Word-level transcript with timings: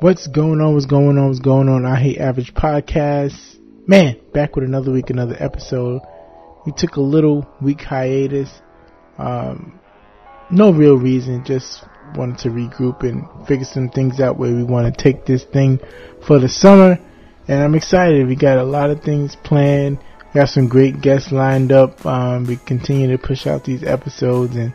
What's 0.00 0.28
going 0.28 0.60
on? 0.60 0.74
What's 0.74 0.86
going 0.86 1.18
on? 1.18 1.26
What's 1.26 1.40
going 1.40 1.68
on? 1.68 1.84
I 1.84 1.96
Hate 1.96 2.18
Average 2.18 2.54
Podcast. 2.54 3.58
Man, 3.88 4.16
back 4.32 4.54
with 4.54 4.64
another 4.64 4.92
week, 4.92 5.10
another 5.10 5.34
episode. 5.40 6.02
We 6.64 6.70
took 6.70 6.94
a 6.94 7.00
little 7.00 7.52
week 7.60 7.80
hiatus. 7.80 8.48
Um, 9.18 9.80
no 10.52 10.72
real 10.72 10.94
reason, 10.94 11.44
just 11.44 11.82
wanted 12.14 12.38
to 12.38 12.50
regroup 12.50 13.02
and 13.02 13.26
figure 13.48 13.64
some 13.64 13.88
things 13.88 14.20
out 14.20 14.38
where 14.38 14.54
we 14.54 14.62
want 14.62 14.86
to 14.86 15.02
take 15.02 15.26
this 15.26 15.42
thing 15.42 15.80
for 16.24 16.38
the 16.38 16.48
summer. 16.48 17.00
And 17.48 17.60
I'm 17.60 17.74
excited. 17.74 18.28
We 18.28 18.36
got 18.36 18.58
a 18.58 18.62
lot 18.62 18.90
of 18.90 19.02
things 19.02 19.34
planned. 19.42 19.98
We 20.32 20.38
got 20.38 20.50
some 20.50 20.68
great 20.68 21.00
guests 21.00 21.32
lined 21.32 21.72
up. 21.72 22.06
Um, 22.06 22.46
we 22.46 22.56
continue 22.56 23.08
to 23.08 23.18
push 23.18 23.48
out 23.48 23.64
these 23.64 23.82
episodes 23.82 24.54
and 24.54 24.72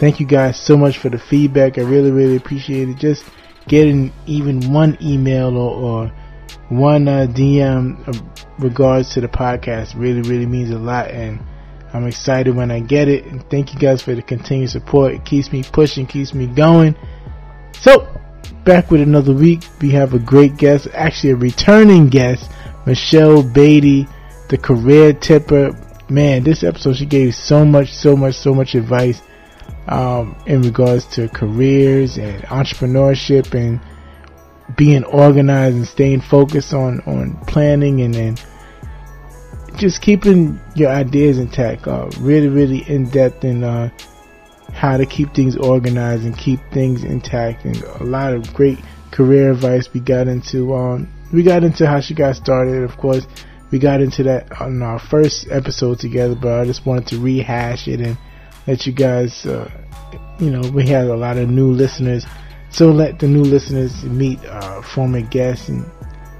thank 0.00 0.20
you 0.20 0.26
guys 0.26 0.58
so 0.58 0.78
much 0.78 0.96
for 0.96 1.10
the 1.10 1.18
feedback. 1.18 1.76
I 1.76 1.82
really, 1.82 2.10
really 2.10 2.36
appreciate 2.36 2.88
it. 2.88 2.96
Just 2.96 3.24
getting 3.68 4.12
even 4.26 4.72
one 4.72 4.96
email 5.00 5.56
or, 5.56 5.70
or 5.70 6.12
one 6.68 7.08
uh, 7.08 7.26
DM 7.28 8.30
regards 8.58 9.14
to 9.14 9.20
the 9.20 9.28
podcast 9.28 9.98
really, 9.98 10.22
really 10.22 10.46
means 10.46 10.70
a 10.70 10.78
lot. 10.78 11.10
And 11.10 11.40
I'm 11.92 12.06
excited 12.06 12.54
when 12.54 12.70
I 12.70 12.80
get 12.80 13.08
it. 13.08 13.24
And 13.24 13.48
thank 13.50 13.72
you 13.72 13.78
guys 13.78 14.02
for 14.02 14.14
the 14.14 14.22
continued 14.22 14.70
support. 14.70 15.14
It 15.14 15.24
keeps 15.24 15.52
me 15.52 15.62
pushing, 15.62 16.06
keeps 16.06 16.34
me 16.34 16.46
going. 16.46 16.94
So, 17.80 18.08
back 18.64 18.90
with 18.90 19.00
another 19.00 19.32
week. 19.32 19.62
We 19.80 19.90
have 19.90 20.14
a 20.14 20.18
great 20.18 20.56
guest, 20.56 20.88
actually 20.92 21.30
a 21.30 21.36
returning 21.36 22.08
guest, 22.08 22.50
Michelle 22.86 23.42
Beatty, 23.42 24.06
the 24.48 24.58
career 24.58 25.12
tipper. 25.12 25.78
Man, 26.08 26.44
this 26.44 26.62
episode 26.62 26.96
she 26.96 27.06
gave 27.06 27.34
so 27.34 27.64
much, 27.64 27.92
so 27.92 28.16
much, 28.16 28.34
so 28.34 28.54
much 28.54 28.74
advice 28.74 29.22
um, 29.88 30.36
in 30.46 30.62
regards 30.62 31.06
to 31.14 31.28
careers 31.28 32.16
and 32.16 32.42
entrepreneurship 32.44 33.54
and 33.54 33.80
being 34.76 35.04
organized 35.04 35.76
and 35.76 35.86
staying 35.86 36.20
focused 36.20 36.72
on, 36.72 37.00
on 37.00 37.36
planning 37.46 38.00
and 38.00 38.14
then 38.14 38.36
just 39.76 40.00
keeping 40.00 40.60
your 40.74 40.90
ideas 40.90 41.38
intact. 41.38 41.86
Uh, 41.86 42.08
really, 42.18 42.48
really 42.48 42.88
in 42.88 43.08
depth 43.10 43.44
in 43.44 43.64
uh, 43.64 43.90
how 44.72 44.96
to 44.96 45.06
keep 45.06 45.34
things 45.34 45.56
organized 45.56 46.24
and 46.24 46.36
keep 46.36 46.60
things 46.72 47.04
intact, 47.04 47.64
and 47.64 47.82
a 47.82 48.04
lot 48.04 48.32
of 48.32 48.52
great 48.54 48.78
career 49.10 49.52
advice. 49.52 49.88
We 49.92 50.00
got 50.00 50.28
into 50.28 50.74
um, 50.74 51.08
we 51.32 51.42
got 51.42 51.64
into 51.64 51.86
how 51.86 52.00
she 52.00 52.14
got 52.14 52.36
started. 52.36 52.82
Of 52.82 52.96
course, 52.96 53.26
we 53.70 53.78
got 53.78 54.00
into 54.00 54.22
that 54.24 54.60
on 54.60 54.82
our 54.82 54.98
first 54.98 55.46
episode 55.50 55.98
together, 55.98 56.34
but 56.34 56.60
I 56.60 56.64
just 56.64 56.86
wanted 56.86 57.08
to 57.08 57.18
rehash 57.18 57.88
it 57.88 58.00
and 58.00 58.16
let 58.66 58.86
you 58.86 58.92
guys, 58.92 59.44
uh, 59.46 59.70
you 60.38 60.50
know, 60.50 60.68
we 60.70 60.86
had 60.86 61.06
a 61.06 61.16
lot 61.16 61.36
of 61.38 61.48
new 61.48 61.70
listeners, 61.70 62.26
so 62.70 62.90
let 62.90 63.18
the 63.18 63.28
new 63.28 63.42
listeners 63.42 64.04
meet 64.04 64.44
uh, 64.46 64.82
former 64.82 65.20
guests, 65.20 65.68
and 65.68 65.84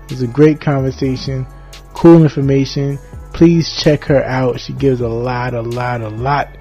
it 0.04 0.10
was 0.10 0.22
a 0.22 0.26
great 0.26 0.60
conversation, 0.60 1.46
cool 1.94 2.22
information 2.22 2.98
please 3.34 3.76
check 3.82 4.04
her 4.04 4.24
out. 4.24 4.58
She 4.60 4.72
gives 4.72 5.00
a 5.00 5.08
lot, 5.08 5.52
a 5.52 5.60
lot, 5.60 6.00
a 6.00 6.08
lot 6.08 6.56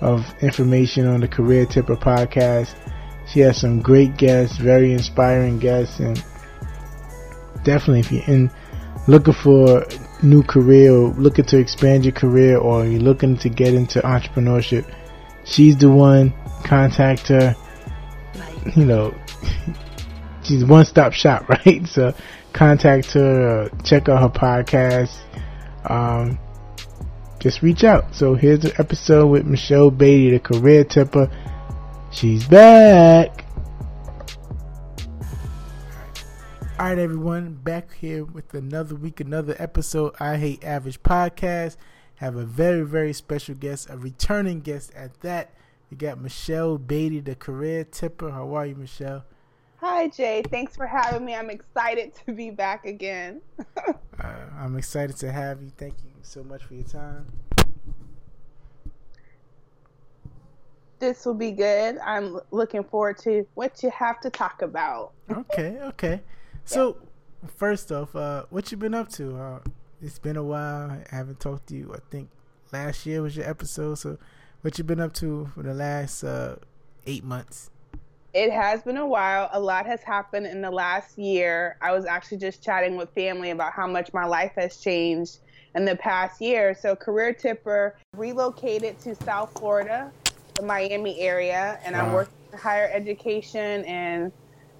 of 0.00 0.24
information 0.42 1.06
on 1.06 1.20
the 1.20 1.28
Career 1.28 1.66
Tipper 1.66 1.96
podcast. 1.96 2.74
She 3.26 3.40
has 3.40 3.58
some 3.58 3.80
great 3.80 4.16
guests, 4.16 4.58
very 4.58 4.92
inspiring 4.92 5.58
guests, 5.58 5.98
and 5.98 6.22
definitely 7.64 8.00
if 8.00 8.12
you're 8.12 8.24
in 8.24 8.50
looking 9.08 9.34
for 9.34 9.84
new 10.22 10.42
career 10.42 10.92
or 10.92 11.08
looking 11.14 11.44
to 11.46 11.58
expand 11.58 12.04
your 12.04 12.12
career 12.12 12.58
or 12.58 12.84
you're 12.84 13.00
looking 13.00 13.36
to 13.38 13.48
get 13.48 13.74
into 13.74 14.00
entrepreneurship, 14.00 14.84
she's 15.48 15.76
the 15.76 15.90
one. 15.90 16.32
Contact 16.64 17.28
her. 17.28 17.56
You 18.76 18.84
know, 18.84 19.14
she's 20.42 20.64
one 20.64 20.84
stop 20.84 21.12
shop, 21.12 21.48
right? 21.66 21.86
So 21.86 22.14
contact 22.52 23.12
her, 23.12 23.70
uh, 23.70 23.82
check 23.82 24.08
out 24.08 24.20
her 24.20 24.28
podcast 24.28 25.16
um, 25.88 26.38
just 27.40 27.62
reach 27.62 27.84
out. 27.84 28.14
So 28.14 28.34
here's 28.34 28.60
the 28.60 28.74
episode 28.78 29.26
with 29.26 29.46
Michelle 29.46 29.90
Beatty, 29.90 30.32
the 30.32 30.40
career 30.40 30.84
tipper. 30.84 31.30
She's 32.10 32.46
back. 32.46 33.44
All 36.78 36.86
right, 36.86 36.98
everyone, 36.98 37.54
back 37.54 37.92
here 37.94 38.24
with 38.24 38.54
another 38.54 38.94
week, 38.94 39.20
another 39.20 39.56
episode. 39.58 40.14
I 40.20 40.36
Hate 40.36 40.64
Average 40.64 41.02
podcast. 41.02 41.76
Have 42.18 42.34
a 42.34 42.44
very, 42.44 42.82
very 42.82 43.12
special 43.12 43.54
guest, 43.54 43.88
a 43.88 43.96
returning 43.96 44.60
guest 44.60 44.92
at 44.96 45.20
that. 45.20 45.52
We 45.88 45.96
got 45.96 46.20
Michelle 46.20 46.76
Beatty, 46.76 47.20
the 47.20 47.36
career 47.36 47.84
tipper. 47.84 48.30
How 48.30 48.54
are 48.54 48.66
you, 48.66 48.74
Michelle? 48.74 49.24
Hi, 49.76 50.08
Jay. 50.08 50.42
Thanks 50.50 50.74
for 50.74 50.84
having 50.84 51.24
me. 51.24 51.36
I'm 51.36 51.48
excited 51.48 52.12
to 52.26 52.32
be 52.32 52.50
back 52.50 52.86
again. 52.86 53.40
uh, 53.86 53.92
I'm 54.58 54.76
excited 54.76 55.16
to 55.18 55.30
have 55.30 55.62
you. 55.62 55.70
Thank 55.76 55.94
you 56.04 56.10
so 56.22 56.42
much 56.42 56.64
for 56.64 56.74
your 56.74 56.84
time. 56.84 57.24
This 60.98 61.24
will 61.24 61.34
be 61.34 61.52
good. 61.52 61.98
I'm 61.98 62.40
looking 62.50 62.82
forward 62.82 63.18
to 63.18 63.46
what 63.54 63.80
you 63.84 63.90
have 63.90 64.20
to 64.22 64.30
talk 64.30 64.62
about. 64.62 65.12
okay, 65.30 65.78
okay. 65.82 66.20
So, 66.64 66.98
yeah. 67.00 67.48
first 67.56 67.92
off, 67.92 68.14
uh, 68.14 68.44
what 68.50 68.70
you 68.70 68.76
been 68.76 68.92
up 68.92 69.08
to? 69.12 69.38
Uh, 69.38 69.60
it's 70.02 70.18
been 70.18 70.36
a 70.36 70.42
while. 70.42 70.90
I 70.90 71.14
haven't 71.14 71.40
talked 71.40 71.68
to 71.68 71.74
you. 71.76 71.92
I 71.94 71.98
think 72.10 72.28
last 72.72 73.06
year 73.06 73.22
was 73.22 73.36
your 73.36 73.48
episode. 73.48 73.96
So, 73.96 74.18
what 74.62 74.76
you 74.78 74.84
been 74.84 75.00
up 75.00 75.12
to 75.14 75.50
for 75.54 75.62
the 75.62 75.74
last 75.74 76.24
uh, 76.24 76.56
eight 77.06 77.24
months? 77.24 77.70
it 78.34 78.52
has 78.52 78.82
been 78.82 78.98
a 78.98 79.06
while. 79.06 79.48
A 79.52 79.60
lot 79.60 79.86
has 79.86 80.02
happened 80.02 80.46
in 80.46 80.60
the 80.60 80.70
last 80.70 81.18
year. 81.18 81.76
I 81.80 81.92
was 81.92 82.04
actually 82.04 82.38
just 82.38 82.62
chatting 82.62 82.96
with 82.96 83.10
family 83.10 83.50
about 83.50 83.72
how 83.72 83.86
much 83.86 84.12
my 84.12 84.26
life 84.26 84.52
has 84.56 84.76
changed 84.76 85.38
in 85.74 85.84
the 85.84 85.96
past 85.96 86.40
year. 86.40 86.74
So, 86.74 86.94
Career 86.94 87.32
Tipper 87.32 87.96
relocated 88.16 88.98
to 89.00 89.14
South 89.14 89.52
Florida, 89.58 90.12
the 90.54 90.62
Miami 90.62 91.20
area, 91.20 91.80
and 91.84 91.94
wow. 91.94 92.06
I'm 92.06 92.12
working 92.12 92.34
in 92.52 92.58
higher 92.58 92.90
education 92.92 93.84
and 93.84 94.30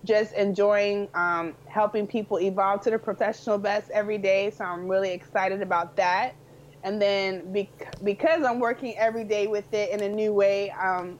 just 0.04 0.32
enjoying 0.34 1.08
um, 1.14 1.56
helping 1.66 2.06
people 2.06 2.38
evolve 2.40 2.82
to 2.82 2.90
their 2.90 2.98
professional 2.98 3.58
best 3.58 3.90
every 3.90 4.18
day. 4.18 4.50
So, 4.50 4.64
I'm 4.64 4.88
really 4.88 5.12
excited 5.12 5.62
about 5.62 5.96
that. 5.96 6.34
And 6.84 7.02
then, 7.02 7.52
because 8.04 8.44
I'm 8.44 8.60
working 8.60 8.96
every 8.96 9.24
day 9.24 9.46
with 9.48 9.72
it 9.72 9.90
in 9.90 10.02
a 10.02 10.08
new 10.08 10.32
way, 10.32 10.70
um, 10.70 11.18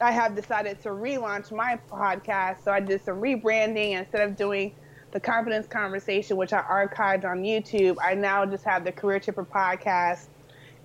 I 0.00 0.12
have 0.12 0.34
decided 0.34 0.80
to 0.82 0.90
relaunch 0.90 1.52
my 1.52 1.78
podcast. 1.90 2.62
So 2.64 2.72
I 2.72 2.80
did 2.80 3.02
some 3.04 3.20
rebranding. 3.20 3.92
Instead 3.92 4.22
of 4.28 4.36
doing 4.36 4.74
the 5.12 5.20
confidence 5.20 5.66
conversation, 5.66 6.36
which 6.36 6.52
I 6.52 6.62
archived 6.62 7.24
on 7.24 7.42
YouTube, 7.42 7.96
I 8.02 8.14
now 8.14 8.46
just 8.46 8.64
have 8.64 8.84
the 8.84 8.92
Career 8.92 9.20
Tipper 9.20 9.44
podcast. 9.44 10.28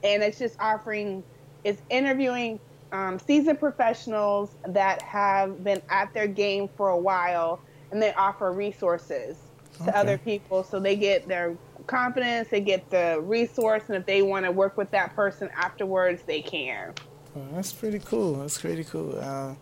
And 0.04 0.22
it's 0.22 0.38
just 0.38 0.56
offering, 0.60 1.24
it's 1.64 1.82
interviewing 1.90 2.60
um, 2.96 3.20
seasoned 3.20 3.60
professionals 3.60 4.56
that 4.68 5.02
have 5.02 5.64
been 5.64 5.82
at 5.90 6.14
their 6.14 6.28
game 6.28 6.70
for 6.78 6.90
a 6.90 6.98
while 6.98 7.60
and 7.92 8.02
they 8.02 8.14
offer 8.14 8.52
resources 8.52 9.38
okay. 9.76 9.92
to 9.92 9.98
other 9.98 10.18
people 10.18 10.64
so 10.64 10.80
they 10.80 10.96
get 10.96 11.28
their 11.28 11.58
confidence, 11.88 12.48
they 12.50 12.62
get 12.62 12.90
the 12.90 13.20
resource, 13.22 13.84
and 13.88 13.98
if 13.98 14.06
they 14.06 14.22
want 14.22 14.46
to 14.46 14.52
work 14.52 14.78
with 14.78 14.90
that 14.92 15.16
person 15.16 15.50
afterwards, 15.56 16.24
they 16.26 16.42
can. 16.42 16.94
Well, 17.36 17.48
that's 17.54 17.74
pretty 17.74 18.00
cool. 18.00 18.40
That's 18.40 18.60
pretty 18.60 18.84
cool. 18.86 19.20
Uh, 19.20 19.54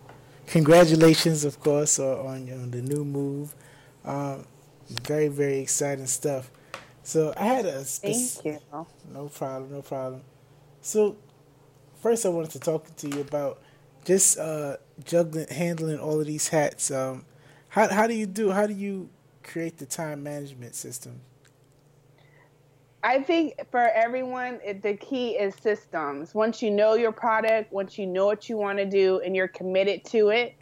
congratulations, 0.46 1.44
of 1.44 1.60
course, 1.60 1.98
uh, 1.98 2.24
on, 2.24 2.48
on 2.50 2.70
the 2.70 2.80
new 2.80 3.04
move. 3.04 3.54
Um, 4.04 4.46
very, 4.88 5.28
very 5.28 5.58
exciting 5.58 6.06
stuff. 6.06 6.50
So 7.02 7.34
I 7.36 7.44
had 7.44 7.66
a. 7.66 7.84
Thank 7.84 8.44
you. 8.44 8.58
No 9.12 9.28
problem. 9.28 9.72
No 9.72 9.82
problem. 9.82 10.22
So 10.80 11.16
first, 12.04 12.26
I 12.26 12.28
wanted 12.28 12.50
to 12.50 12.60
talk 12.60 12.94
to 12.96 13.08
you 13.08 13.22
about 13.22 13.62
just 14.04 14.38
uh, 14.38 14.76
juggling, 15.06 15.48
handling 15.48 15.98
all 15.98 16.20
of 16.20 16.26
these 16.26 16.48
hats. 16.48 16.90
Um, 16.90 17.24
how 17.70 17.88
how 17.88 18.06
do 18.06 18.12
you 18.12 18.26
do? 18.26 18.50
How 18.50 18.66
do 18.66 18.74
you 18.74 19.08
create 19.42 19.78
the 19.78 19.86
time 19.86 20.22
management 20.22 20.74
system? 20.74 21.22
I 23.02 23.22
think 23.22 23.54
for 23.70 23.88
everyone, 23.88 24.60
it, 24.62 24.82
the 24.82 24.94
key 24.98 25.30
is 25.30 25.54
systems. 25.54 26.34
Once 26.34 26.60
you 26.60 26.70
know 26.70 26.92
your 26.92 27.10
product, 27.10 27.72
once 27.72 27.98
you 27.98 28.06
know 28.06 28.26
what 28.26 28.50
you 28.50 28.58
want 28.58 28.78
to 28.78 28.84
do, 28.84 29.20
and 29.24 29.34
you're 29.34 29.48
committed 29.48 30.04
to 30.06 30.28
it, 30.28 30.56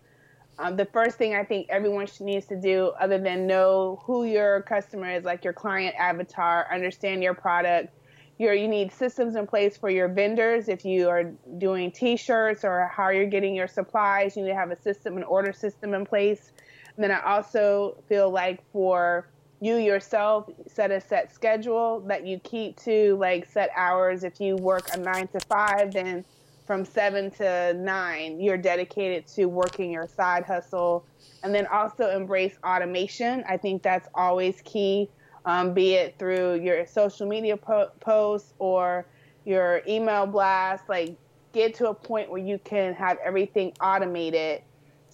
um, 0.60 0.76
the 0.76 0.86
first 0.86 1.18
thing 1.18 1.34
I 1.34 1.42
think 1.42 1.66
everyone 1.70 2.06
needs 2.20 2.46
to 2.46 2.56
do, 2.56 2.92
other 3.00 3.18
than 3.18 3.48
know 3.48 4.00
who 4.04 4.26
your 4.26 4.62
customer 4.62 5.10
is, 5.10 5.24
like 5.24 5.42
your 5.42 5.54
client 5.54 5.96
avatar, 5.98 6.68
understand 6.72 7.20
your 7.20 7.34
product. 7.34 7.92
Your, 8.38 8.54
you 8.54 8.66
need 8.66 8.92
systems 8.92 9.36
in 9.36 9.46
place 9.46 9.76
for 9.76 9.90
your 9.90 10.08
vendors. 10.08 10.68
If 10.68 10.84
you 10.84 11.08
are 11.08 11.24
doing 11.58 11.92
T-shirts 11.92 12.64
or 12.64 12.90
how 12.94 13.10
you're 13.10 13.26
getting 13.26 13.54
your 13.54 13.68
supplies, 13.68 14.36
you 14.36 14.42
need 14.42 14.50
to 14.50 14.54
have 14.54 14.70
a 14.70 14.80
system, 14.80 15.16
an 15.16 15.22
order 15.24 15.52
system 15.52 15.94
in 15.94 16.04
place. 16.04 16.52
And 16.96 17.04
then 17.04 17.10
I 17.10 17.22
also 17.22 18.02
feel 18.08 18.30
like 18.30 18.62
for 18.72 19.28
you 19.60 19.76
yourself 19.76 20.50
set 20.66 20.90
a 20.90 21.00
set 21.00 21.32
schedule 21.32 22.00
that 22.08 22.26
you 22.26 22.40
keep 22.40 22.76
to 22.80 23.16
like 23.16 23.46
set 23.46 23.70
hours 23.76 24.24
if 24.24 24.40
you 24.40 24.56
work 24.56 24.88
a 24.92 24.98
nine 24.98 25.28
to 25.28 25.38
five 25.40 25.92
then 25.92 26.24
from 26.66 26.84
seven 26.84 27.30
to 27.30 27.74
nine, 27.74 28.40
you're 28.40 28.56
dedicated 28.56 29.26
to 29.26 29.46
working 29.46 29.90
your 29.90 30.06
side 30.06 30.44
hustle. 30.44 31.04
And 31.42 31.54
then 31.54 31.66
also 31.66 32.10
embrace 32.10 32.56
automation. 32.64 33.44
I 33.48 33.56
think 33.56 33.82
that's 33.82 34.08
always 34.14 34.62
key, 34.62 35.10
um, 35.44 35.74
be 35.74 35.94
it 35.94 36.18
through 36.18 36.60
your 36.60 36.86
social 36.86 37.26
media 37.26 37.56
po- 37.56 37.90
posts 38.00 38.54
or 38.58 39.06
your 39.44 39.82
email 39.88 40.26
blast. 40.26 40.88
Like, 40.88 41.16
get 41.52 41.74
to 41.76 41.88
a 41.88 41.94
point 41.94 42.30
where 42.30 42.40
you 42.40 42.58
can 42.64 42.94
have 42.94 43.18
everything 43.24 43.72
automated 43.80 44.62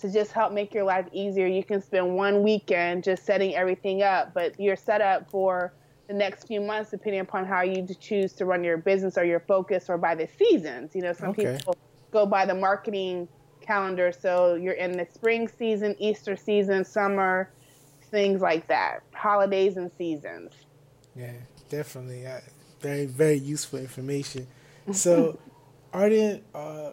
to 0.01 0.13
just 0.13 0.33
help 0.33 0.53
make 0.53 0.73
your 0.73 0.85
life 0.85 1.07
easier. 1.13 1.47
You 1.47 1.65
can 1.65 1.83
spend 1.83 2.15
one 2.15 2.43
weekend 2.43 3.05
just 3.05 3.25
setting 3.25 3.55
everything 3.55 4.03
up, 4.03 4.33
but 4.35 4.59
you're 4.59 4.77
set 4.77 5.01
up 5.01 5.31
for 5.31 5.73
the 6.07 6.15
next 6.15 6.47
few 6.47 6.61
months, 6.61 6.91
depending 6.91 7.21
upon 7.21 7.45
how 7.45 7.63
you 7.63 7.87
choose 8.01 8.33
to 8.35 8.45
run 8.45 8.63
your 8.65 8.79
business 8.79 9.19
or 9.19 9.25
your 9.25 9.41
focus 9.41 9.91
or 9.91 9.99
by 9.99 10.15
the 10.15 10.29
seasons. 10.39 10.95
You 10.95 11.03
know, 11.03 11.13
some 11.13 11.31
okay. 11.31 11.57
people 11.57 11.77
go 12.13 12.25
by 12.25 12.47
the 12.47 12.55
marketing 12.55 13.29
calendar. 13.61 14.13
So 14.13 14.55
you're 14.55 14.75
in 14.75 14.93
the 14.93 15.07
spring 15.13 15.49
season, 15.49 15.97
Easter 15.99 16.37
season, 16.37 16.85
summer, 16.85 17.51
things 18.09 18.41
like 18.41 18.67
that, 18.69 19.03
holidays 19.13 19.77
and 19.77 19.91
seasons. 19.99 20.53
Yeah, 21.15 21.33
definitely. 21.69 22.27
Uh, 22.27 22.41
very, 22.81 23.07
very 23.07 23.39
useful 23.39 23.79
information. 23.79 24.47
So, 24.93 25.39
are 25.93 26.09
there 26.09 26.41
uh, 26.55 26.91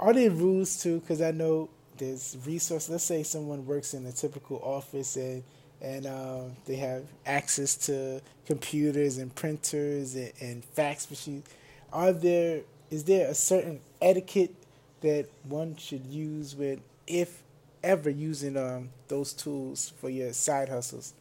are 0.00 0.12
there 0.12 0.30
rules 0.30 0.82
too? 0.82 1.00
Because 1.00 1.20
I 1.20 1.32
know 1.32 1.68
there's 1.96 2.36
resources. 2.46 2.90
Let's 2.90 3.04
say 3.04 3.22
someone 3.22 3.66
works 3.66 3.94
in 3.94 4.06
a 4.06 4.12
typical 4.12 4.60
office 4.62 5.16
and 5.16 5.42
and 5.80 6.06
uh, 6.06 6.40
they 6.66 6.76
have 6.76 7.04
access 7.24 7.76
to 7.76 8.20
computers 8.46 9.18
and 9.18 9.32
printers 9.34 10.14
and, 10.16 10.32
and 10.40 10.64
fax 10.64 11.08
machines. 11.08 11.46
Are 11.92 12.12
there 12.12 12.62
is 12.90 13.04
there 13.04 13.28
a 13.28 13.34
certain 13.34 13.80
etiquette 14.00 14.54
that 15.00 15.28
one 15.44 15.76
should 15.76 16.04
use 16.06 16.56
with 16.56 16.80
if 17.06 17.42
ever 17.82 18.10
using 18.10 18.56
um, 18.56 18.90
those 19.08 19.32
tools 19.32 19.92
for 20.00 20.10
your 20.10 20.32
side 20.32 20.68
hustles? 20.68 21.14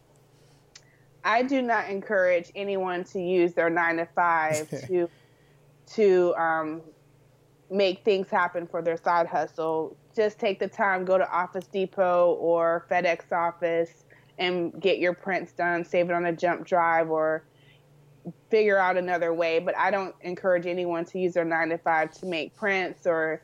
I 1.24 1.44
do 1.44 1.62
not 1.62 1.90
encourage 1.90 2.52
anyone 2.56 3.04
to 3.06 3.22
use 3.22 3.54
their 3.54 3.70
nine 3.70 3.98
to 3.98 4.06
five 4.06 4.70
to 4.88 5.10
to 5.94 6.36
um, 6.36 6.82
make 7.70 8.04
things 8.04 8.30
happen 8.30 8.68
for 8.68 8.82
their 8.82 8.98
side 8.98 9.28
hustle. 9.28 9.96
Just 10.16 10.40
take 10.40 10.60
the 10.60 10.68
time, 10.68 11.06
go 11.06 11.18
to 11.18 11.30
Office 11.30 11.68
Depot 11.68 12.34
or 12.40 12.86
FedEx 12.90 13.32
office 13.32 14.06
and 14.38 14.80
get 14.82 15.00
your 15.00 15.14
prints 15.14 15.52
done, 15.52 15.84
save 15.84 16.10
it 16.10 16.14
on 16.14 16.26
a 16.26 16.34
jump 16.34 16.66
drive 16.66 17.10
or 17.10 17.44
figure 18.50 18.78
out 18.78 18.98
another 18.98 19.34
way. 19.34 19.60
But 19.60 19.78
I 19.78 19.92
don't 19.92 20.16
encourage 20.22 20.66
anyone 20.66 21.06
to 21.06 21.20
use 21.20 21.34
their 21.34 21.46
nine 21.46 21.70
to 21.70 21.78
five 21.78 22.12
to 22.20 22.26
make 22.26 22.56
prints 22.56 23.08
or 23.08 23.42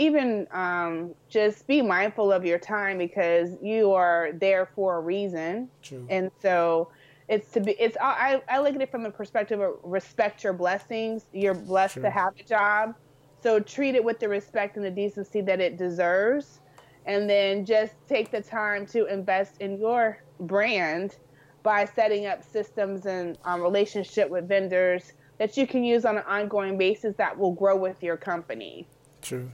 even 0.00 0.46
um, 0.50 1.14
just 1.28 1.66
be 1.66 1.82
mindful 1.82 2.32
of 2.32 2.42
your 2.42 2.58
time 2.58 2.96
because 2.96 3.58
you 3.62 3.92
are 3.92 4.30
there 4.32 4.70
for 4.74 4.96
a 4.96 5.00
reason. 5.00 5.68
True. 5.82 6.06
And 6.08 6.30
so 6.40 6.90
it's 7.28 7.50
to 7.50 7.60
be 7.60 7.72
it's 7.72 7.98
I, 8.00 8.40
I 8.48 8.60
look 8.60 8.74
at 8.74 8.80
it 8.80 8.90
from 8.90 9.02
the 9.02 9.10
perspective 9.10 9.60
of 9.60 9.74
respect 9.82 10.42
your 10.42 10.54
blessings. 10.54 11.26
You're 11.34 11.54
blessed 11.54 11.94
True. 11.94 12.04
to 12.04 12.10
have 12.10 12.32
a 12.40 12.42
job. 12.42 12.94
So 13.42 13.60
treat 13.60 13.94
it 13.94 14.02
with 14.02 14.18
the 14.20 14.28
respect 14.28 14.76
and 14.76 14.84
the 14.84 14.90
decency 14.90 15.42
that 15.42 15.60
it 15.60 15.76
deserves. 15.76 16.60
And 17.04 17.28
then 17.28 17.66
just 17.66 17.92
take 18.08 18.30
the 18.30 18.40
time 18.40 18.86
to 18.86 19.04
invest 19.04 19.60
in 19.60 19.78
your 19.78 20.22
brand 20.40 21.16
by 21.62 21.84
setting 21.84 22.24
up 22.24 22.42
systems 22.42 23.04
and 23.04 23.36
um, 23.44 23.60
relationship 23.60 24.30
with 24.30 24.48
vendors 24.48 25.12
that 25.36 25.58
you 25.58 25.66
can 25.66 25.84
use 25.84 26.06
on 26.06 26.16
an 26.16 26.24
ongoing 26.26 26.78
basis 26.78 27.14
that 27.16 27.38
will 27.38 27.52
grow 27.52 27.76
with 27.76 28.02
your 28.02 28.16
company. 28.16 28.86
True. 29.20 29.50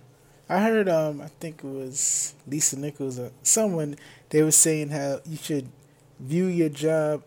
I 0.49 0.61
heard, 0.61 0.89
um, 0.89 1.21
I 1.21 1.29
think 1.29 1.65
it 1.65 1.67
was 1.67 2.35
Lisa 2.47 2.79
Nichols 2.79 3.19
or 3.19 3.33
someone, 3.43 3.97
they 4.31 4.43
were 4.43 4.53
saying 4.53 4.91
how 4.91 5.21
you 5.27 5.37
should 5.37 5.69
view 6.21 6.47
your 6.47 6.69
job 6.69 7.23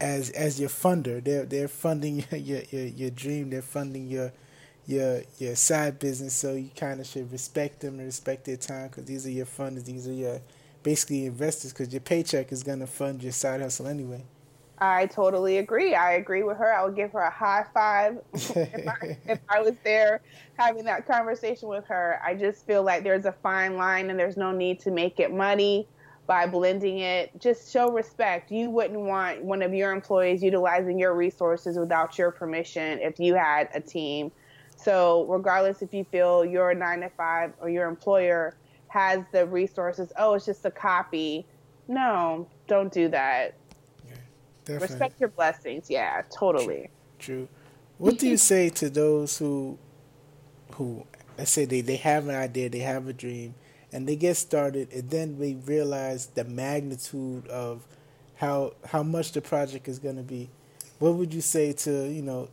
as 0.00 0.30
as 0.30 0.60
your 0.60 0.68
funder. 0.68 1.22
They're 1.22 1.44
they're 1.44 1.68
funding 1.68 2.24
your 2.32 2.62
your, 2.70 2.86
your 2.86 3.10
dream. 3.10 3.50
They're 3.50 3.62
funding 3.62 4.08
your 4.08 4.32
your 4.86 5.22
your 5.38 5.56
side 5.56 5.98
business. 5.98 6.34
So 6.34 6.54
you 6.54 6.70
kind 6.76 7.00
of 7.00 7.06
should 7.06 7.32
respect 7.32 7.80
them 7.80 7.98
and 7.98 8.06
respect 8.06 8.44
their 8.44 8.56
time 8.56 8.88
because 8.88 9.04
these 9.04 9.26
are 9.26 9.30
your 9.30 9.46
funders. 9.46 9.84
These 9.84 10.06
are 10.06 10.12
your 10.12 10.40
basically 10.82 11.26
investors 11.26 11.72
because 11.72 11.92
your 11.92 12.00
paycheck 12.00 12.52
is 12.52 12.62
to 12.62 12.86
fund 12.86 13.22
your 13.22 13.32
side 13.32 13.60
hustle 13.60 13.86
anyway. 13.86 14.22
I 14.80 15.06
totally 15.06 15.58
agree. 15.58 15.94
I 15.94 16.12
agree 16.12 16.42
with 16.42 16.58
her. 16.58 16.72
I 16.72 16.84
would 16.84 16.94
give 16.94 17.12
her 17.12 17.20
a 17.20 17.30
high 17.30 17.66
five 17.74 18.18
if, 18.32 18.88
I, 18.88 19.18
if 19.26 19.40
I 19.48 19.60
was 19.60 19.74
there 19.84 20.20
having 20.56 20.84
that 20.84 21.06
conversation 21.06 21.68
with 21.68 21.84
her. 21.86 22.20
I 22.24 22.34
just 22.34 22.66
feel 22.66 22.82
like 22.82 23.02
there's 23.02 23.24
a 23.24 23.32
fine 23.32 23.76
line 23.76 24.10
and 24.10 24.18
there's 24.18 24.36
no 24.36 24.52
need 24.52 24.80
to 24.80 24.90
make 24.90 25.18
it 25.20 25.32
muddy 25.32 25.88
by 26.26 26.46
blending 26.46 26.98
it. 26.98 27.30
Just 27.40 27.72
show 27.72 27.90
respect. 27.90 28.52
You 28.52 28.70
wouldn't 28.70 29.00
want 29.00 29.42
one 29.42 29.62
of 29.62 29.74
your 29.74 29.90
employees 29.90 30.42
utilizing 30.42 30.98
your 30.98 31.14
resources 31.14 31.78
without 31.78 32.18
your 32.18 32.30
permission 32.30 33.00
if 33.00 33.18
you 33.18 33.34
had 33.34 33.68
a 33.74 33.80
team. 33.80 34.30
So, 34.76 35.24
regardless 35.24 35.82
if 35.82 35.92
you 35.92 36.04
feel 36.04 36.44
your 36.44 36.72
nine 36.72 37.00
to 37.00 37.08
five 37.08 37.52
or 37.60 37.68
your 37.68 37.88
employer 37.88 38.56
has 38.88 39.24
the 39.32 39.46
resources. 39.46 40.12
Oh, 40.16 40.34
it's 40.34 40.46
just 40.46 40.64
a 40.64 40.70
copy. 40.70 41.46
No, 41.88 42.48
don't 42.66 42.92
do 42.92 43.08
that. 43.08 43.54
Yeah, 44.68 44.76
Respect 44.76 45.18
your 45.20 45.30
blessings. 45.30 45.88
Yeah, 45.88 46.22
totally. 46.30 46.90
True. 47.18 47.36
True. 47.36 47.48
What 47.98 48.18
do 48.18 48.28
you 48.28 48.34
mm-hmm. 48.34 48.38
say 48.38 48.68
to 48.70 48.90
those 48.90 49.38
who, 49.38 49.76
who, 50.72 51.04
let's 51.36 51.50
say 51.50 51.64
they, 51.64 51.80
they 51.80 51.96
have 51.96 52.28
an 52.28 52.34
idea, 52.34 52.68
they 52.68 52.78
have 52.78 53.08
a 53.08 53.12
dream, 53.12 53.54
and 53.92 54.06
they 54.06 54.14
get 54.14 54.36
started, 54.36 54.92
and 54.92 55.10
then 55.10 55.38
they 55.38 55.54
realize 55.54 56.26
the 56.26 56.44
magnitude 56.44 57.48
of 57.48 57.82
how 58.36 58.72
how 58.86 59.02
much 59.02 59.32
the 59.32 59.40
project 59.40 59.88
is 59.88 59.98
going 59.98 60.16
to 60.16 60.22
be. 60.22 60.48
What 61.00 61.14
would 61.14 61.34
you 61.34 61.40
say 61.40 61.72
to 61.72 62.08
you 62.08 62.22
know, 62.22 62.48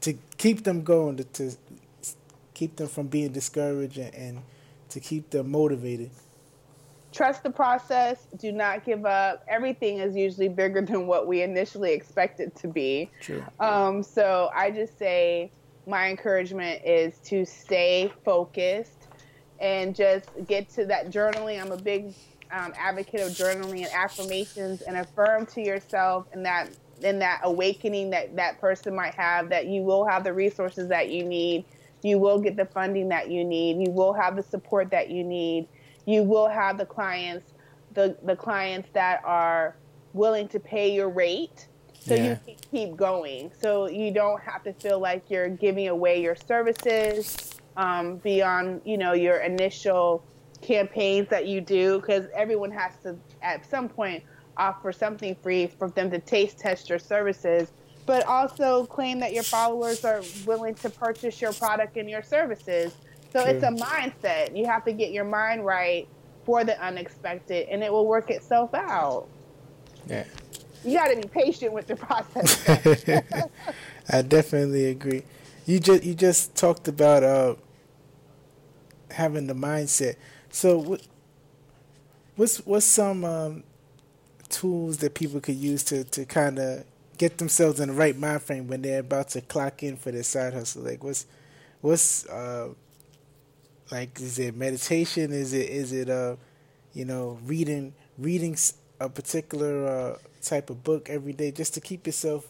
to 0.00 0.14
keep 0.38 0.64
them 0.64 0.82
going, 0.82 1.16
to, 1.18 1.24
to 1.24 1.56
keep 2.52 2.76
them 2.76 2.88
from 2.88 3.06
being 3.06 3.32
discouraged 3.32 3.98
and, 3.98 4.14
and 4.14 4.42
to 4.88 5.00
keep 5.00 5.30
them 5.30 5.50
motivated? 5.50 6.10
Trust 7.14 7.44
the 7.44 7.50
process. 7.50 8.26
Do 8.38 8.50
not 8.50 8.84
give 8.84 9.06
up. 9.06 9.44
Everything 9.48 9.98
is 9.98 10.16
usually 10.16 10.48
bigger 10.48 10.80
than 10.82 11.06
what 11.06 11.28
we 11.28 11.42
initially 11.42 11.92
expected 11.92 12.56
to 12.56 12.68
be. 12.68 13.08
True. 13.20 13.44
Um, 13.60 14.02
so 14.02 14.50
I 14.52 14.72
just 14.72 14.98
say 14.98 15.52
my 15.86 16.10
encouragement 16.10 16.82
is 16.84 17.18
to 17.20 17.44
stay 17.44 18.12
focused 18.24 19.06
and 19.60 19.94
just 19.94 20.28
get 20.48 20.68
to 20.70 20.86
that 20.86 21.10
journaling. 21.10 21.60
I'm 21.60 21.70
a 21.70 21.76
big 21.76 22.14
um, 22.50 22.72
advocate 22.76 23.20
of 23.20 23.30
journaling 23.30 23.84
and 23.84 23.92
affirmations 23.94 24.82
and 24.82 24.96
affirm 24.96 25.46
to 25.46 25.60
yourself 25.60 26.26
and 26.32 26.44
that 26.44 26.70
in 27.02 27.20
that 27.20 27.40
awakening 27.44 28.10
that 28.10 28.34
that 28.36 28.60
person 28.60 28.94
might 28.94 29.14
have 29.14 29.48
that 29.50 29.66
you 29.66 29.82
will 29.82 30.06
have 30.06 30.24
the 30.24 30.32
resources 30.32 30.88
that 30.88 31.10
you 31.10 31.24
need 31.24 31.64
you 32.04 32.18
will 32.18 32.38
get 32.38 32.56
the 32.56 32.66
funding 32.66 33.08
that 33.08 33.30
you 33.30 33.44
need. 33.44 33.78
You 33.78 33.90
will 33.90 34.12
have 34.12 34.36
the 34.36 34.42
support 34.42 34.90
that 34.90 35.08
you 35.08 35.24
need. 35.24 35.66
You 36.06 36.22
will 36.22 36.48
have 36.48 36.78
the 36.78 36.86
clients, 36.86 37.52
the, 37.92 38.16
the 38.22 38.36
clients 38.36 38.88
that 38.92 39.22
are 39.24 39.76
willing 40.12 40.48
to 40.48 40.60
pay 40.60 40.92
your 40.94 41.08
rate 41.08 41.68
so 42.00 42.14
yeah. 42.14 42.30
you 42.30 42.38
can 42.44 42.56
keep 42.70 42.96
going. 42.96 43.50
So 43.60 43.88
you 43.88 44.12
don't 44.12 44.40
have 44.42 44.62
to 44.64 44.72
feel 44.74 45.00
like 45.00 45.30
you're 45.30 45.48
giving 45.48 45.88
away 45.88 46.20
your 46.20 46.36
services 46.36 47.54
um, 47.76 48.16
beyond, 48.16 48.82
you 48.84 48.98
know, 48.98 49.12
your 49.14 49.38
initial 49.38 50.24
campaigns 50.60 51.28
that 51.28 51.46
you 51.46 51.60
do 51.60 52.00
because 52.00 52.26
everyone 52.34 52.70
has 52.70 52.92
to 53.02 53.16
at 53.42 53.68
some 53.68 53.88
point 53.88 54.22
offer 54.56 54.92
something 54.92 55.34
free 55.42 55.66
for 55.66 55.90
them 55.90 56.10
to 56.10 56.18
taste 56.18 56.58
test 56.58 56.88
your 56.88 56.98
services 56.98 57.72
but 58.06 58.26
also 58.26 58.84
claim 58.86 59.18
that 59.20 59.32
your 59.32 59.42
followers 59.42 60.04
are 60.04 60.22
willing 60.46 60.74
to 60.74 60.90
purchase 60.90 61.40
your 61.40 61.52
product 61.52 61.96
and 61.96 62.08
your 62.08 62.22
services. 62.22 62.94
So 63.34 63.42
True. 63.42 63.52
it's 63.52 63.64
a 63.64 63.68
mindset. 63.68 64.56
You 64.56 64.66
have 64.66 64.84
to 64.84 64.92
get 64.92 65.10
your 65.10 65.24
mind 65.24 65.66
right 65.66 66.06
for 66.44 66.62
the 66.62 66.80
unexpected, 66.80 67.68
and 67.68 67.82
it 67.82 67.92
will 67.92 68.06
work 68.06 68.30
itself 68.30 68.72
out. 68.74 69.26
Yeah. 70.06 70.24
You 70.84 70.98
got 70.98 71.08
to 71.08 71.16
be 71.16 71.26
patient 71.26 71.72
with 71.72 71.88
the 71.88 71.96
process. 71.96 72.68
I 74.08 74.22
definitely 74.22 74.86
agree. 74.86 75.24
You 75.66 75.80
just 75.80 76.04
you 76.04 76.14
just 76.14 76.54
talked 76.54 76.86
about 76.86 77.24
uh, 77.24 77.54
having 79.10 79.48
the 79.48 79.54
mindset. 79.54 80.14
So 80.50 80.78
what, 80.78 81.02
what's 82.36 82.58
what's 82.58 82.86
some 82.86 83.24
um, 83.24 83.64
tools 84.48 84.98
that 84.98 85.14
people 85.14 85.40
could 85.40 85.56
use 85.56 85.82
to, 85.84 86.04
to 86.04 86.24
kind 86.24 86.60
of 86.60 86.84
get 87.18 87.38
themselves 87.38 87.80
in 87.80 87.88
the 87.88 87.94
right 87.94 88.16
mind 88.16 88.42
frame 88.42 88.68
when 88.68 88.82
they're 88.82 89.00
about 89.00 89.30
to 89.30 89.40
clock 89.40 89.82
in 89.82 89.96
for 89.96 90.12
their 90.12 90.22
side 90.22 90.52
hustle? 90.52 90.82
Like, 90.82 91.02
what's 91.02 91.26
what's 91.80 92.26
uh, 92.26 92.68
like? 93.90 94.20
Is 94.20 94.38
it 94.38 94.56
meditation? 94.56 95.32
Is 95.32 95.52
it 95.52 95.68
is 95.68 95.92
it 95.92 96.10
uh, 96.10 96.36
you 96.92 97.04
know, 97.04 97.38
reading 97.44 97.94
reading 98.18 98.56
a 99.00 99.08
particular 99.08 99.86
uh, 99.86 100.18
type 100.42 100.70
of 100.70 100.82
book 100.84 101.08
every 101.10 101.32
day 101.32 101.50
just 101.50 101.74
to 101.74 101.80
keep 101.80 102.06
yourself 102.06 102.48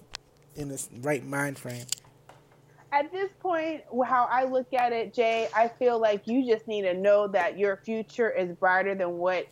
in 0.57 0.69
the 0.69 0.87
right 1.01 1.25
mind 1.25 1.59
frame? 1.59 1.87
at 2.95 3.11
this 3.11 3.31
point, 3.41 3.83
how 4.07 4.29
I 4.31 4.45
look 4.45 4.73
at 4.73 4.93
it, 4.93 5.13
Jay, 5.13 5.49
I 5.55 5.67
feel 5.67 5.99
like 5.99 6.29
you 6.29 6.47
just 6.47 6.69
need 6.69 6.83
to 6.83 6.95
know 6.95 7.27
that 7.27 7.59
your 7.59 7.77
future 7.79 8.31
is 8.31 8.55
brighter 8.55 8.95
than 8.95 9.19
what 9.19 9.49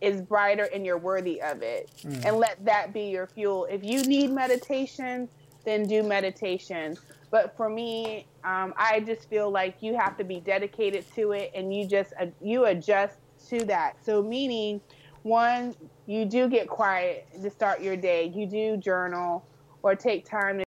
is 0.00 0.20
brighter 0.22 0.68
and 0.74 0.84
you're 0.84 0.98
worthy 0.98 1.40
of 1.40 1.62
it. 1.62 1.88
Mm. 2.02 2.24
And 2.24 2.36
let 2.36 2.64
that 2.64 2.92
be 2.92 3.02
your 3.02 3.28
fuel. 3.28 3.66
If 3.70 3.84
you 3.84 4.02
need 4.02 4.32
meditation, 4.32 5.28
then 5.64 5.86
do 5.86 6.02
meditation. 6.02 6.96
But 7.30 7.56
for 7.56 7.68
me, 7.68 8.26
um, 8.44 8.72
I 8.76 9.00
just 9.00 9.28
feel 9.28 9.50
like 9.50 9.76
you 9.82 9.96
have 9.96 10.16
to 10.18 10.24
be 10.24 10.40
dedicated 10.40 11.04
to 11.14 11.32
it 11.32 11.50
and 11.54 11.74
you 11.74 11.86
just 11.86 12.12
uh, 12.20 12.26
you 12.40 12.64
adjust 12.64 13.18
to 13.48 13.64
that. 13.66 13.96
So 14.04 14.22
meaning 14.22 14.80
one, 15.22 15.74
you 16.06 16.24
do 16.24 16.48
get 16.48 16.68
quiet 16.68 17.26
to 17.42 17.50
start 17.50 17.82
your 17.82 17.96
day. 17.96 18.32
You 18.34 18.46
do 18.46 18.76
journal 18.76 19.44
or 19.82 19.94
take 19.94 20.28
time 20.28 20.62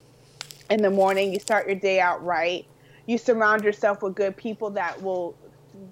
in 0.68 0.82
the 0.82 0.90
morning. 0.90 1.32
You 1.32 1.38
start 1.38 1.66
your 1.66 1.76
day 1.76 2.00
out 2.00 2.24
right. 2.24 2.66
You 3.06 3.16
surround 3.16 3.64
yourself 3.64 4.02
with 4.02 4.14
good 4.14 4.36
people 4.36 4.70
that 4.70 5.00
will 5.02 5.34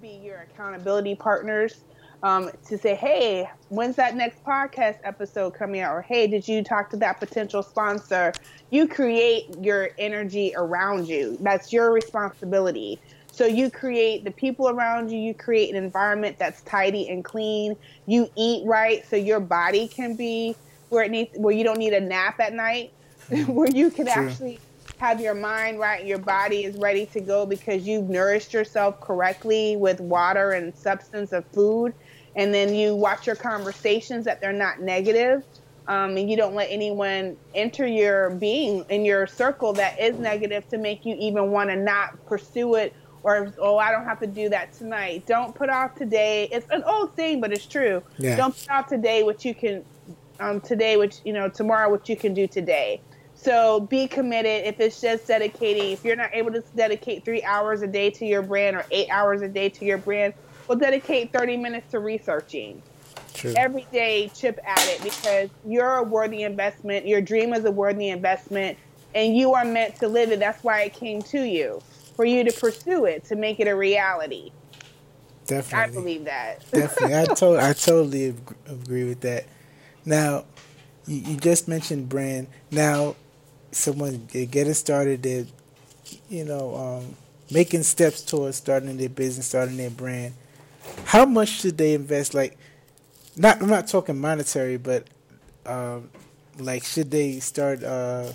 be 0.01 0.09
your 0.09 0.41
accountability 0.41 1.15
partners 1.15 1.83
um, 2.23 2.49
to 2.67 2.77
say, 2.77 2.95
hey, 2.95 3.49
when's 3.69 3.95
that 3.95 4.15
next 4.15 4.43
podcast 4.43 4.97
episode 5.03 5.53
coming 5.53 5.81
out? 5.81 5.95
Or 5.95 6.01
hey, 6.01 6.27
did 6.27 6.47
you 6.47 6.63
talk 6.63 6.89
to 6.91 6.97
that 6.97 7.19
potential 7.19 7.63
sponsor? 7.63 8.33
You 8.69 8.87
create 8.87 9.45
your 9.61 9.89
energy 9.97 10.53
around 10.55 11.07
you. 11.07 11.37
That's 11.39 11.71
your 11.71 11.91
responsibility. 11.91 12.99
So 13.31 13.45
you 13.45 13.71
create 13.71 14.25
the 14.25 14.31
people 14.31 14.67
around 14.67 15.11
you, 15.11 15.17
you 15.17 15.33
create 15.33 15.73
an 15.73 15.81
environment 15.81 16.37
that's 16.37 16.61
tidy 16.63 17.07
and 17.07 17.23
clean. 17.23 17.77
You 18.05 18.29
eat 18.35 18.65
right 18.65 19.05
so 19.07 19.15
your 19.15 19.39
body 19.39 19.87
can 19.87 20.15
be 20.15 20.55
where 20.89 21.03
it 21.03 21.11
needs 21.11 21.37
where 21.37 21.55
you 21.55 21.63
don't 21.63 21.77
need 21.77 21.93
a 21.93 22.01
nap 22.01 22.39
at 22.39 22.53
night, 22.53 22.91
where 23.47 23.69
you 23.69 23.91
can 23.91 24.07
True. 24.07 24.23
actually 24.23 24.59
have 24.97 25.21
your 25.21 25.35
mind 25.35 25.79
right 25.79 26.05
your 26.05 26.17
body 26.17 26.65
is 26.65 26.75
ready 26.75 27.05
to 27.05 27.21
go 27.21 27.45
because 27.45 27.87
you've 27.87 28.09
nourished 28.09 28.53
yourself 28.53 28.99
correctly 28.99 29.77
with 29.77 30.01
water 30.01 30.51
and 30.51 30.75
substance 30.75 31.31
of 31.31 31.45
food 31.53 31.93
and 32.39 32.53
then 32.53 32.73
you 32.73 32.95
watch 32.95 33.27
your 33.27 33.35
conversations 33.35 34.23
that 34.23 34.39
they're 34.39 34.53
not 34.53 34.79
negative 34.79 35.43
um, 35.87 36.15
and 36.15 36.31
you 36.31 36.37
don't 36.37 36.55
let 36.55 36.69
anyone 36.71 37.35
enter 37.53 37.85
your 37.85 38.29
being 38.29 38.85
in 38.89 39.03
your 39.03 39.27
circle 39.27 39.73
that 39.73 39.99
is 39.99 40.17
negative 40.17 40.67
to 40.69 40.77
make 40.77 41.05
you 41.05 41.15
even 41.19 41.51
want 41.51 41.69
to 41.69 41.75
not 41.75 42.25
pursue 42.25 42.75
it 42.75 42.95
or 43.23 43.53
oh 43.59 43.77
i 43.77 43.91
don't 43.91 44.05
have 44.05 44.19
to 44.19 44.27
do 44.27 44.47
that 44.47 44.71
tonight 44.71 45.25
don't 45.27 45.53
put 45.53 45.69
off 45.69 45.93
today 45.95 46.47
it's 46.51 46.65
an 46.69 46.81
old 46.83 47.13
thing 47.15 47.41
but 47.41 47.51
it's 47.51 47.65
true 47.65 48.01
yeah. 48.17 48.37
don't 48.37 48.55
put 48.55 48.69
off 48.69 48.87
today 48.87 49.21
what 49.21 49.43
you 49.43 49.53
can 49.53 49.83
um, 50.39 50.61
today 50.61 50.95
which 50.95 51.17
you 51.25 51.33
know 51.33 51.49
tomorrow 51.49 51.89
what 51.89 52.07
you 52.07 52.15
can 52.15 52.33
do 52.33 52.47
today 52.47 53.01
so 53.41 53.79
be 53.79 54.05
committed. 54.05 54.67
If 54.67 54.81
it's 54.81 54.99
just 54.99 55.27
dedicating, 55.27 55.93
if 55.93 56.03
you're 56.03 56.17
not 56.17 56.31
able 56.33 56.51
to 56.51 56.61
dedicate 56.75 57.23
three 57.23 57.41
hours 57.41 57.81
a 57.81 57.87
day 57.87 58.09
to 58.11 58.25
your 58.25 58.41
brand 58.41 58.75
or 58.75 58.85
eight 58.91 59.07
hours 59.09 59.41
a 59.41 59.47
day 59.47 59.69
to 59.69 59.85
your 59.85 59.97
brand, 59.97 60.33
well, 60.69 60.77
dedicate 60.77 61.33
30 61.33 61.57
minutes 61.57 61.91
to 61.91 61.99
researching. 61.99 62.81
True. 63.33 63.53
Every 63.57 63.87
day, 63.91 64.31
chip 64.35 64.59
at 64.63 64.87
it 64.87 65.03
because 65.03 65.49
you're 65.65 65.95
a 65.95 66.03
worthy 66.03 66.43
investment. 66.43 67.07
Your 67.07 67.21
dream 67.21 67.53
is 67.53 67.65
a 67.65 67.71
worthy 67.71 68.09
investment, 68.09 68.77
and 69.15 69.35
you 69.35 69.53
are 69.55 69.65
meant 69.65 69.95
to 69.97 70.07
live 70.07 70.31
it. 70.31 70.39
That's 70.39 70.63
why 70.63 70.83
it 70.83 70.93
came 70.93 71.23
to 71.23 71.41
you, 71.43 71.81
for 72.15 72.23
you 72.23 72.43
to 72.43 72.51
pursue 72.51 73.05
it, 73.05 73.23
to 73.25 73.35
make 73.35 73.59
it 73.59 73.67
a 73.67 73.75
reality. 73.75 74.51
Definitely, 75.47 75.97
I 75.97 76.01
believe 76.01 76.25
that. 76.25 76.71
Definitely, 76.71 77.15
I 77.17 77.25
to- 77.35 77.59
I 77.59 77.73
totally 77.73 78.35
agree 78.67 79.05
with 79.05 79.21
that. 79.21 79.45
Now, 80.05 80.45
you, 81.07 81.17
you 81.17 81.37
just 81.37 81.67
mentioned 81.67 82.09
brand. 82.09 82.47
Now, 82.69 83.15
someone 83.71 84.27
getting 84.27 84.73
started, 84.75 85.23
they're, 85.23 85.45
you 86.29 86.45
know, 86.45 86.75
um, 86.75 87.15
making 87.49 87.81
steps 87.81 88.21
towards 88.21 88.57
starting 88.57 88.95
their 88.97 89.09
business, 89.09 89.47
starting 89.47 89.77
their 89.77 89.89
brand. 89.89 90.35
How 91.05 91.25
much 91.25 91.49
should 91.61 91.77
they 91.77 91.93
invest? 91.93 92.33
Like, 92.33 92.57
not 93.35 93.61
I'm 93.61 93.69
not 93.69 93.87
talking 93.87 94.19
monetary, 94.19 94.77
but 94.77 95.07
um, 95.65 96.09
like, 96.57 96.83
should 96.83 97.11
they 97.11 97.39
start 97.39 97.83
uh, 97.83 98.33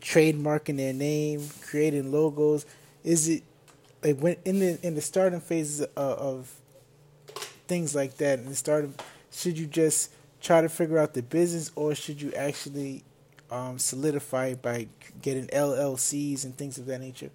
trademarking 0.00 0.76
their 0.76 0.92
name, 0.92 1.48
creating 1.62 2.12
logos? 2.12 2.66
Is 3.04 3.28
it 3.28 3.42
like 4.02 4.18
when 4.18 4.36
in 4.44 4.60
the 4.60 4.78
in 4.86 4.94
the 4.94 5.00
starting 5.00 5.40
phases 5.40 5.80
of, 5.80 5.88
of 5.96 6.54
things 7.66 7.94
like 7.94 8.16
that, 8.18 8.38
and 8.38 8.56
starting, 8.56 8.94
should 9.30 9.58
you 9.58 9.66
just 9.66 10.10
try 10.40 10.60
to 10.60 10.68
figure 10.68 10.98
out 10.98 11.14
the 11.14 11.22
business, 11.22 11.70
or 11.74 11.94
should 11.94 12.20
you 12.20 12.32
actually 12.34 13.04
um, 13.50 13.78
solidified 13.78 14.62
by 14.62 14.88
getting 15.20 15.46
LLCs 15.48 16.44
and 16.44 16.56
things 16.56 16.78
of 16.78 16.86
that 16.86 17.00
nature? 17.00 17.30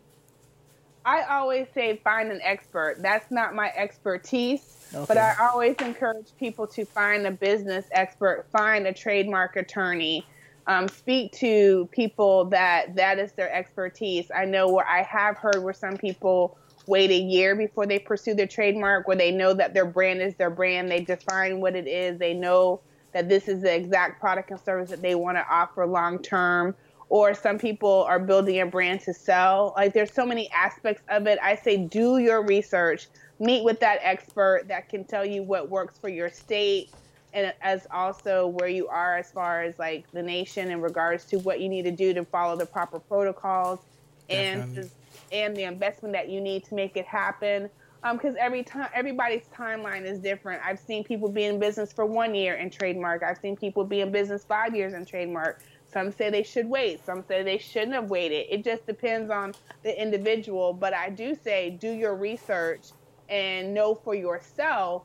I 1.06 1.24
always 1.24 1.68
say 1.74 2.00
find 2.04 2.32
an 2.32 2.40
expert. 2.42 2.98
That's 3.00 3.30
not 3.30 3.56
my 3.56 3.72
expertise, 3.76 4.78
okay. 4.94 5.06
but 5.08 5.18
I 5.18 5.36
always 5.42 5.76
encourage 5.82 6.28
people 6.40 6.66
to 6.68 6.86
find 6.86 7.28
a 7.28 7.32
business 7.32 7.86
expert, 7.92 8.46
find 8.52 8.88
a 8.88 8.94
trademark 8.94 9.56
attorney, 9.56 10.26
um, 10.68 10.88
speak 10.88 11.34
to 11.34 11.90
people 11.92 12.46
that 12.46 12.96
that 12.96 13.20
is 13.20 13.34
their 13.34 13.54
expertise. 13.54 14.32
I 14.34 14.46
know 14.46 14.70
where 14.70 14.88
I 14.88 15.04
have 15.04 15.38
heard 15.38 15.62
where 15.62 15.74
some 15.74 15.98
people 15.98 16.58
wait 16.86 17.12
a 17.12 17.20
year 17.22 17.56
before 17.56 17.86
they 17.86 18.00
pursue 18.00 18.34
their 18.34 18.48
trademark, 18.48 19.08
where 19.08 19.18
they 19.18 19.32
know 19.32 19.54
that 19.54 19.74
their 19.74 19.86
brand 19.86 20.22
is 20.22 20.36
their 20.36 20.50
brand, 20.50 20.90
they 20.90 21.02
define 21.02 21.60
what 21.60 21.76
it 21.76 21.88
is, 21.88 22.18
they 22.18 22.34
know 22.34 22.80
that 23.14 23.30
this 23.30 23.48
is 23.48 23.62
the 23.62 23.74
exact 23.74 24.20
product 24.20 24.52
and 24.52 24.60
service 24.60 24.90
that 24.90 25.02
they 25.02 25.16
want 25.16 25.38
to 25.38 25.46
offer 25.50 25.86
long 25.86 26.20
term 26.20 26.76
or 27.14 27.36
some 27.36 27.60
people 27.60 28.04
are 28.06 28.18
building 28.18 28.60
a 28.60 28.66
brand 28.66 29.00
to 29.00 29.14
sell. 29.14 29.72
Like 29.78 29.94
there's 29.94 30.12
so 30.12 30.26
many 30.26 30.50
aspects 30.50 31.04
of 31.10 31.28
it. 31.28 31.38
I 31.44 31.56
say 31.56 31.78
do 31.78 32.18
your 32.18 32.44
research 32.44 33.06
meet 33.40 33.64
with 33.64 33.80
that 33.82 34.00
expert 34.02 34.64
that 34.70 34.90
can 34.90 35.06
tell 35.06 35.24
you 35.24 35.44
what 35.44 35.70
works 35.70 36.00
for 36.00 36.10
your 36.10 36.32
state 36.32 36.90
and 37.32 37.54
as 37.62 37.86
also 37.92 38.48
where 38.48 38.68
you 38.68 38.88
are 38.88 39.16
as 39.16 39.32
far 39.32 39.62
as 39.62 39.78
like 39.78 40.08
the 40.12 40.24
nation 40.24 40.72
in 40.72 40.82
regards 40.82 41.26
to 41.26 41.38
what 41.38 41.60
you 41.60 41.70
need 41.70 41.84
to 41.84 41.92
do 41.92 42.16
to 42.16 42.26
follow 42.26 42.56
the 42.56 42.66
proper 42.66 43.00
protocols 43.00 43.82
Definitely. 44.28 44.82
and 44.82 44.92
and 45.32 45.56
the 45.56 45.64
investment 45.66 46.14
that 46.14 46.30
you 46.30 46.42
need 46.42 46.64
to 46.66 46.74
make 46.74 46.98
it 46.98 47.06
happen 47.06 47.70
because 48.12 48.34
um, 48.34 48.40
every 48.40 48.64
time 48.64 48.90
everybody's 48.94 49.46
timeline 49.56 50.04
is 50.04 50.20
different. 50.20 50.62
I've 50.64 50.80
seen 50.80 51.04
people 51.04 51.30
be 51.30 51.46
in 51.46 51.60
business 51.60 51.94
for 51.94 52.06
one 52.06 52.36
year 52.36 52.56
and 52.56 52.72
trademark. 52.72 53.24
I've 53.24 53.38
seen 53.38 53.56
people 53.56 53.86
be 53.86 54.02
in 54.02 54.12
business 54.12 54.44
five 54.44 54.76
years 54.76 54.94
and 54.94 55.08
trademark. 55.08 55.62
Some 55.92 56.12
say 56.12 56.30
they 56.30 56.44
should 56.44 56.68
wait. 56.68 57.06
Some 57.06 57.24
say 57.28 57.44
they 57.44 57.58
shouldn't 57.58 57.94
have 57.94 58.10
waited. 58.10 58.48
It 58.50 58.64
just 58.64 58.86
depends 58.86 59.32
on 59.32 59.54
the 59.84 60.02
individual. 60.02 60.74
But 60.74 60.94
I 60.94 61.10
do 61.10 61.36
say 61.36 61.70
do 61.70 61.90
your 61.90 62.16
research 62.16 62.82
and 63.30 63.74
know 63.74 63.96
for 63.96 64.16
yourself. 64.16 65.04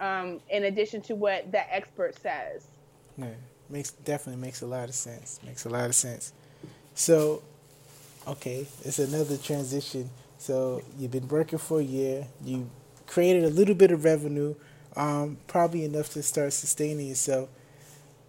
Um, 0.00 0.40
in 0.50 0.64
addition 0.64 1.00
to 1.02 1.14
what 1.14 1.50
that 1.52 1.68
expert 1.70 2.20
says. 2.20 2.66
Yeah, 3.16 3.28
makes 3.70 3.92
definitely 3.92 4.42
makes 4.42 4.60
a 4.60 4.66
lot 4.66 4.88
of 4.88 4.94
sense. 4.94 5.38
Makes 5.46 5.66
a 5.66 5.70
lot 5.70 5.86
of 5.86 5.94
sense. 5.94 6.32
So, 6.94 7.42
okay, 8.26 8.66
it's 8.84 8.98
another 8.98 9.36
transition 9.36 10.10
so 10.44 10.82
you've 10.98 11.10
been 11.10 11.26
working 11.28 11.58
for 11.58 11.80
a 11.80 11.82
year. 11.82 12.26
You 12.44 12.68
created 13.06 13.44
a 13.44 13.48
little 13.48 13.74
bit 13.74 13.90
of 13.90 14.04
revenue, 14.04 14.54
um, 14.94 15.38
probably 15.46 15.86
enough 15.86 16.10
to 16.10 16.22
start 16.22 16.52
sustaining 16.52 17.06
yourself. 17.06 17.48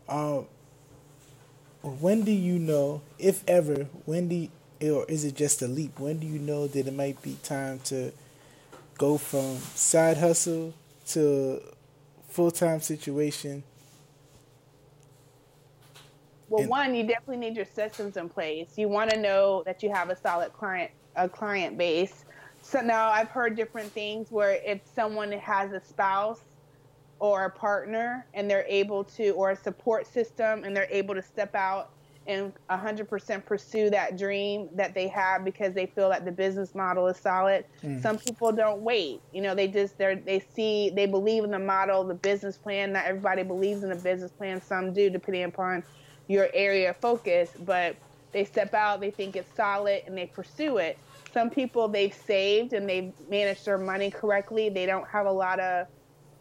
Um, 0.07 0.45
when 1.81 2.23
do 2.23 2.31
you 2.31 2.57
know, 2.57 3.01
if 3.19 3.43
ever, 3.49 3.87
when 4.05 4.29
do 4.29 4.47
you, 4.79 4.95
or 4.95 5.03
is 5.09 5.25
it 5.25 5.35
just 5.35 5.61
a 5.61 5.67
leap? 5.67 5.99
When 5.99 6.19
do 6.19 6.25
you 6.25 6.39
know 6.39 6.67
that 6.67 6.87
it 6.87 6.93
might 6.93 7.21
be 7.21 7.35
time 7.43 7.79
to 7.85 8.13
go 8.97 9.17
from 9.17 9.57
side 9.75 10.15
hustle 10.15 10.73
to 11.07 11.61
full 12.29 12.49
time 12.49 12.79
situation? 12.79 13.61
Well, 16.47 16.61
and, 16.61 16.69
one, 16.69 16.95
you 16.95 17.05
definitely 17.05 17.37
need 17.37 17.57
your 17.57 17.65
systems 17.65 18.15
in 18.15 18.29
place. 18.29 18.77
You 18.77 18.87
want 18.87 19.09
to 19.09 19.19
know 19.19 19.63
that 19.65 19.83
you 19.83 19.91
have 19.91 20.09
a 20.09 20.15
solid 20.15 20.53
client 20.53 20.91
a 21.15 21.29
client 21.29 21.77
base. 21.77 22.25
So 22.61 22.81
now 22.81 23.09
I've 23.09 23.29
heard 23.29 23.55
different 23.55 23.91
things 23.91 24.31
where 24.31 24.59
if 24.65 24.81
someone 24.95 25.31
has 25.31 25.71
a 25.71 25.79
spouse 25.79 26.41
or 27.19 27.45
a 27.45 27.49
partner 27.49 28.25
and 28.33 28.49
they're 28.49 28.65
able 28.67 29.03
to, 29.03 29.29
or 29.31 29.51
a 29.51 29.55
support 29.55 30.07
system 30.07 30.63
and 30.63 30.75
they're 30.75 30.87
able 30.89 31.15
to 31.15 31.21
step 31.21 31.55
out 31.55 31.91
and 32.27 32.51
100% 32.69 33.45
pursue 33.45 33.89
that 33.91 34.17
dream 34.17 34.69
that 34.73 34.93
they 34.93 35.07
have 35.07 35.45
because 35.45 35.73
they 35.73 35.85
feel 35.85 36.09
that 36.09 36.25
the 36.25 36.31
business 36.31 36.73
model 36.73 37.07
is 37.07 37.17
solid. 37.17 37.65
Mm. 37.83 38.01
Some 38.01 38.17
people 38.17 38.51
don't 38.51 38.81
wait. 38.81 39.21
You 39.31 39.41
know, 39.41 39.53
they 39.53 39.67
just 39.67 39.97
they 39.97 40.15
they 40.15 40.39
see 40.39 40.89
they 40.89 41.05
believe 41.05 41.43
in 41.43 41.51
the 41.51 41.59
model, 41.59 42.03
the 42.03 42.15
business 42.15 42.57
plan. 42.57 42.93
Not 42.93 43.05
everybody 43.05 43.43
believes 43.43 43.83
in 43.83 43.89
the 43.89 43.95
business 43.95 44.31
plan. 44.31 44.61
Some 44.61 44.91
do, 44.91 45.09
depending 45.09 45.43
upon 45.43 45.83
your 46.27 46.49
area 46.53 46.89
of 46.89 46.97
focus. 46.97 47.51
But 47.63 47.95
they 48.35 48.43
step 48.43 48.73
out, 48.73 48.99
they 48.99 49.11
think 49.11 49.37
it's 49.37 49.49
solid, 49.55 50.03
and 50.05 50.17
they 50.17 50.25
pursue 50.25 50.75
it. 50.75 50.97
Some 51.33 51.49
people 51.49 51.87
they've 51.87 52.13
saved 52.13 52.73
and 52.73 52.87
they've 52.87 53.13
managed 53.29 53.63
their 53.63 53.77
money 53.77 54.11
correctly. 54.11 54.67
They 54.67 54.85
don't 54.85 55.07
have 55.07 55.25
a 55.25 55.31
lot 55.31 55.61
of 55.61 55.87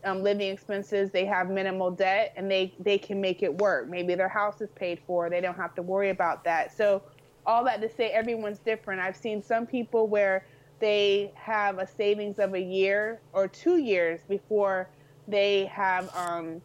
um, 0.03 0.21
living 0.21 0.51
expenses. 0.51 1.13
They 1.13 1.25
have 1.25 1.51
minimal 1.51 1.93
debt, 1.93 2.33
and 2.37 2.51
they 2.51 2.75
they 2.81 2.99
can 2.99 3.21
make 3.21 3.45
it 3.45 3.59
work. 3.59 3.89
Maybe 3.89 4.17
their 4.17 4.29
house 4.29 4.61
is 4.61 4.71
paid 4.73 4.99
for. 5.07 5.31
They 5.31 5.41
don't 5.41 5.55
have 5.55 5.73
to 5.77 5.83
worry 5.83 6.11
about 6.11 6.43
that. 6.43 6.77
So 6.77 7.01
all 7.47 7.63
that 7.63 7.81
to 7.81 7.89
say 7.89 8.09
everyone's 8.11 8.59
different. 8.59 9.01
I've 9.01 9.17
seen 9.17 9.41
some 9.41 9.65
people 9.65 10.09
where 10.09 10.47
they 10.81 11.31
have 11.37 11.79
a 11.79 11.87
savings 11.87 12.41
of 12.41 12.55
a 12.55 12.61
year 12.61 13.21
or 13.33 13.47
two 13.47 13.77
years 13.77 14.19
before 14.29 14.89
they 15.29 15.67
have 15.67 16.11
um, 16.17 16.61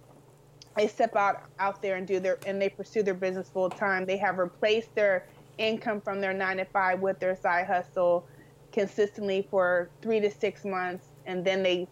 they 0.78 0.88
step 0.88 1.16
out 1.16 1.44
out 1.60 1.82
there 1.82 1.96
and 1.96 2.08
do 2.08 2.20
their 2.20 2.38
and 2.46 2.62
they 2.62 2.70
pursue 2.70 3.04
their 3.04 3.14
business 3.14 3.50
full 3.50 3.70
time. 3.70 4.06
They 4.06 4.18
have 4.18 4.38
replaced 4.38 4.94
their 4.96 5.28
income 5.58 6.02
from 6.02 6.22
their 6.22 6.34
nine 6.34 6.58
to 6.58 6.66
five 6.66 7.00
with 7.00 7.20
their 7.20 7.36
side 7.36 7.66
hustle 7.68 8.26
consistently 8.72 9.48
for 9.50 9.90
three 10.02 10.20
to 10.20 10.30
six 10.30 10.64
months, 10.64 11.08
and 11.26 11.44
then 11.44 11.64
they 11.64 11.88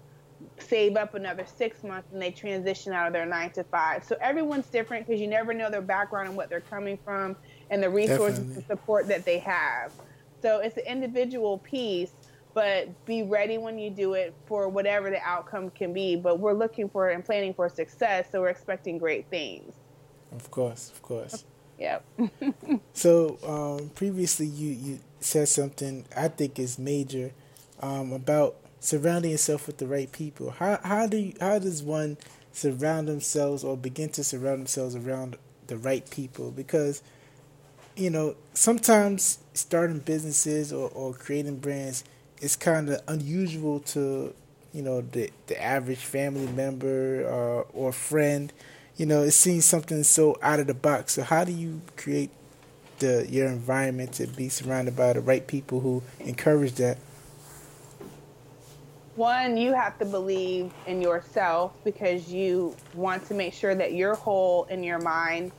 save 0.59 0.95
up 0.95 1.15
another 1.15 1.45
six 1.45 1.83
months 1.83 2.11
and 2.13 2.21
they 2.21 2.31
transition 2.31 2.93
out 2.93 3.07
of 3.07 3.13
their 3.13 3.25
nine 3.25 3.49
to 3.51 3.63
five. 3.63 4.03
So 4.03 4.15
everyone's 4.21 4.67
different 4.67 5.07
because 5.07 5.19
you 5.19 5.27
never 5.27 5.53
know 5.53 5.69
their 5.69 5.81
background 5.81 6.27
and 6.27 6.37
what 6.37 6.49
they're 6.49 6.61
coming 6.61 6.97
from 7.03 7.35
and 7.69 7.81
the 7.81 7.89
resources 7.89 8.39
Definitely. 8.39 8.55
and 8.55 8.67
support 8.67 9.07
that 9.07 9.25
they 9.25 9.39
have. 9.39 9.91
So 10.41 10.59
it's 10.59 10.77
an 10.77 10.83
individual 10.85 11.57
piece, 11.59 12.11
but 12.57 13.05
be 13.05 13.21
ready 13.21 13.59
when 13.59 13.77
you 13.77 13.91
do 13.91 14.15
it 14.15 14.33
for 14.47 14.67
whatever 14.67 15.11
the 15.11 15.21
outcome 15.21 15.69
can 15.69 15.93
be. 15.93 16.15
But 16.15 16.39
we're 16.39 16.53
looking 16.55 16.89
for 16.89 17.07
and 17.11 17.23
planning 17.23 17.53
for 17.53 17.69
success, 17.69 18.29
so 18.31 18.41
we're 18.41 18.49
expecting 18.49 18.97
great 18.97 19.27
things. 19.29 19.75
Of 20.31 20.49
course, 20.49 20.89
of 20.89 21.03
course. 21.03 21.45
Yep. 21.77 22.03
so 22.93 23.37
um, 23.45 23.89
previously, 23.89 24.47
you 24.47 24.71
you 24.71 24.99
said 25.19 25.47
something 25.49 26.05
I 26.15 26.29
think 26.29 26.57
is 26.57 26.79
major 26.79 27.31
um, 27.79 28.11
about 28.11 28.55
surrounding 28.79 29.29
yourself 29.29 29.67
with 29.67 29.77
the 29.77 29.85
right 29.85 30.11
people. 30.11 30.49
How 30.49 30.79
how 30.83 31.05
do 31.05 31.17
you, 31.17 31.33
how 31.39 31.59
does 31.59 31.83
one 31.83 32.17
surround 32.51 33.07
themselves 33.07 33.63
or 33.63 33.77
begin 33.77 34.09
to 34.09 34.23
surround 34.23 34.61
themselves 34.61 34.95
around 34.95 35.37
the 35.67 35.77
right 35.77 36.09
people? 36.09 36.49
Because 36.49 37.03
you 37.95 38.09
know 38.09 38.35
sometimes 38.55 39.37
starting 39.53 39.99
businesses 39.99 40.73
or, 40.73 40.89
or 40.95 41.13
creating 41.13 41.59
brands 41.59 42.03
is 42.41 42.55
kind 42.55 42.89
of 42.89 43.01
unusual 43.07 43.79
to 43.79 44.33
you 44.73 44.81
know 44.81 45.01
the 45.01 45.31
the 45.47 45.61
average 45.61 45.99
family 45.99 46.47
member 46.47 47.25
uh, 47.27 47.77
or 47.77 47.91
friend 47.91 48.53
you 48.97 49.05
know, 49.05 49.21
it 49.21 49.31
seems 49.31 49.63
something 49.63 50.03
so 50.03 50.37
out 50.41 50.59
of 50.59 50.67
the 50.67 50.73
box. 50.73 51.13
So 51.13 51.23
how 51.23 51.43
do 51.43 51.51
you 51.51 51.81
create 51.95 52.31
the 52.99 53.27
your 53.29 53.47
environment 53.47 54.13
to 54.13 54.25
be 54.25 54.49
surrounded 54.49 54.95
by 54.95 55.13
the 55.13 55.21
right 55.21 55.45
people 55.45 55.79
who 55.79 56.01
encourage 56.19 56.73
that? 56.73 56.97
One, 59.15 59.57
you 59.57 59.73
have 59.73 59.97
to 59.99 60.05
believe 60.05 60.71
in 60.85 61.01
yourself 61.01 61.73
because 61.83 62.31
you 62.31 62.75
want 62.93 63.25
to 63.27 63.33
make 63.33 63.53
sure 63.53 63.73
that 63.73 63.93
you're 63.93 64.15
whole 64.15 64.65
in 64.65 64.83
your 64.83 64.99
mind 64.99 65.51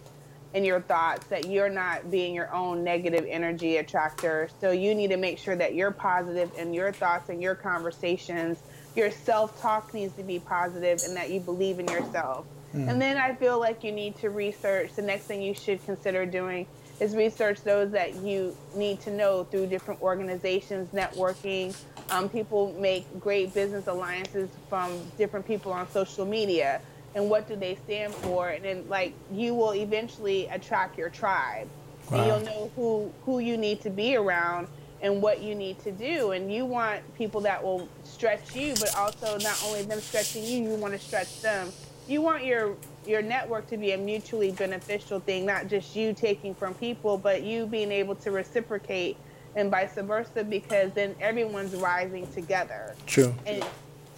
and 0.55 0.64
your 0.64 0.81
thoughts, 0.81 1.26
that 1.26 1.47
you're 1.47 1.69
not 1.69 2.11
being 2.11 2.35
your 2.35 2.52
own 2.52 2.83
negative 2.83 3.26
energy 3.28 3.76
attractor. 3.76 4.49
So 4.61 4.71
you 4.71 4.95
need 4.95 5.09
to 5.09 5.17
make 5.17 5.38
sure 5.38 5.57
that 5.57 5.75
you're 5.75 5.90
positive 5.90 6.50
in 6.57 6.73
your 6.73 6.93
thoughts 6.93 7.28
and 7.28 7.43
your 7.43 7.55
conversations. 7.55 8.59
Your 8.97 9.11
self 9.11 9.61
talk 9.61 9.93
needs 9.93 10.14
to 10.14 10.23
be 10.23 10.38
positive 10.38 11.02
and 11.05 11.17
that 11.17 11.31
you 11.31 11.40
believe 11.40 11.78
in 11.78 11.87
yourself. 11.88 12.47
Mm. 12.75 12.88
And 12.88 13.02
then 13.02 13.17
I 13.17 13.35
feel 13.35 13.59
like 13.59 13.85
you 13.85 13.93
need 13.93 14.17
to 14.19 14.31
research. 14.31 14.95
The 14.95 15.02
next 15.02 15.25
thing 15.25 15.43
you 15.43 15.55
should 15.55 15.85
consider 15.85 16.26
doing 16.26 16.67
is 17.00 17.14
research 17.14 17.62
those 17.62 17.93
that 17.93 18.17
you 18.17 18.57
need 18.75 19.00
to 19.02 19.11
know 19.11 19.45
through 19.45 19.67
different 19.67 20.02
organizations, 20.02 20.88
networking. 20.90 21.76
Um, 22.11 22.28
people 22.28 22.75
make 22.78 23.21
great 23.21 23.55
business 23.55 23.87
alliances 23.87 24.49
from 24.69 24.99
different 25.17 25.47
people 25.47 25.73
on 25.73 25.88
social 25.90 26.25
media. 26.25 26.81
And 27.19 27.29
what 27.29 27.49
do 27.49 27.57
they 27.57 27.77
stand 27.85 28.15
for? 28.15 28.49
And 28.49 28.65
then, 28.65 28.85
like, 28.89 29.13
you 29.33 29.53
will 29.53 29.75
eventually 29.75 30.47
attract 30.47 30.97
your 30.97 31.11
tribe. 31.11 31.69
Wow. 32.11 32.19
And 32.19 32.27
you'll 32.27 32.55
know 32.55 32.71
who, 32.77 33.13
who 33.25 33.41
you 33.41 33.57
need 33.57 33.81
to 33.83 33.91
be 33.91 34.15
around 34.15 34.69
and 35.03 35.21
what 35.21 35.43
you 35.43 35.57
need 35.57 35.81
to 35.81 35.91
do. 35.91 36.31
And 36.31 36.53
you 36.53 36.65
want 36.65 37.03
people 37.17 37.41
that 37.41 37.61
will 37.63 37.89
stretch 38.05 38.55
you, 38.55 38.75
but 38.79 38.95
also 38.97 39.37
not 39.39 39.61
only 39.67 39.83
them 39.83 40.01
stretching 40.01 40.45
you, 40.45 40.63
you 40.63 40.77
want 40.77 40.95
to 40.95 40.99
stretch 40.99 41.43
them 41.43 41.73
you 42.09 42.23
want 42.23 42.45
your 42.45 42.75
your 43.07 43.23
network 43.23 43.67
to 43.69 43.77
be 43.77 43.93
a 43.93 43.99
mutually 43.99 44.51
beneficial 44.51 45.21
thing, 45.21 45.47
not 45.47 45.69
just 45.69 45.95
you 45.95 46.13
taking 46.13 46.54
from 46.54 46.75
people, 46.75 47.17
but 47.17 47.43
you 47.43 47.67
being 47.67 47.93
able 47.93 48.15
to 48.15 48.31
reciprocate 48.31 49.17
and 49.54 49.71
vice 49.71 49.95
versa 49.95 50.45
because 50.45 50.91
then 50.93 51.15
everyone's 51.21 51.75
rising 51.75 52.26
together. 52.33 52.95
True. 53.07 53.35
And 53.47 53.65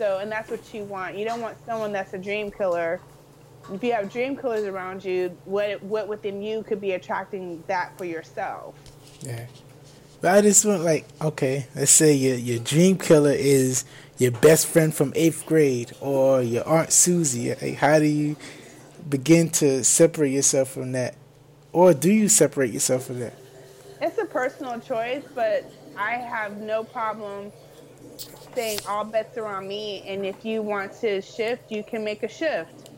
so 0.01 0.19
and 0.19 0.33
that's 0.33 0.51
what 0.51 0.73
you 0.73 0.85
want. 0.85 1.19
You 1.19 1.27
don't 1.27 1.43
want 1.43 1.59
someone 1.67 1.93
that's 1.93 2.15
a 2.15 2.19
dream 2.19 2.51
killer. 2.51 3.01
If 3.71 3.85
you 3.85 3.93
have 3.93 4.11
dream 4.11 4.35
killers 4.35 4.65
around 4.65 5.05
you, 5.05 5.37
what 5.45 5.83
what 5.83 6.09
within 6.09 6.43
you 6.43 6.63
could 6.63 6.81
be 6.81 6.93
attracting 6.93 7.63
that 7.67 7.97
for 7.99 8.07
yourself? 8.07 8.75
Yeah. 9.21 9.47
But 10.23 10.37
I 10.37 10.41
just 10.41 10.65
want 10.65 10.85
like, 10.85 11.05
okay, 11.21 11.67
let's 11.77 11.91
say 11.91 12.15
your 12.15 12.37
your 12.37 12.59
dream 12.61 12.97
killer 12.97 13.33
is 13.33 13.85
your 14.17 14.31
best 14.31 14.67
friend 14.69 14.95
from 14.95 15.13
eighth 15.15 15.45
grade 15.45 15.93
or 16.01 16.41
your 16.41 16.67
aunt 16.67 16.93
Susie? 16.93 17.51
Like, 17.51 17.75
how 17.75 17.99
do 17.99 18.07
you 18.07 18.37
begin 19.07 19.51
to 19.51 19.85
separate 19.85 20.33
yourself 20.33 20.71
from 20.71 20.93
that, 20.93 21.15
or 21.75 21.93
do 21.93 22.11
you 22.11 22.31
separate 22.31 22.73
yourself 22.73 23.05
from 23.05 23.21
that? 23.21 23.35
It's 24.01 24.17
a 24.17 24.25
personal 24.25 24.81
choice, 24.81 25.25
but 25.35 25.71
I 25.95 26.13
have 26.13 26.57
no 26.57 26.85
problem 26.85 27.53
saying 28.55 28.81
all 28.89 29.05
bets 29.05 29.37
are 29.39 29.47
on 29.47 29.67
me, 29.67 30.03
and 30.07 30.25
if 30.25 30.45
you 30.45 30.63
want 30.63 30.93
to 31.01 31.21
shift, 31.21 31.71
you 31.71 31.83
can 31.83 32.05
make 32.05 32.23
a 32.23 32.29
shift. 32.29 32.91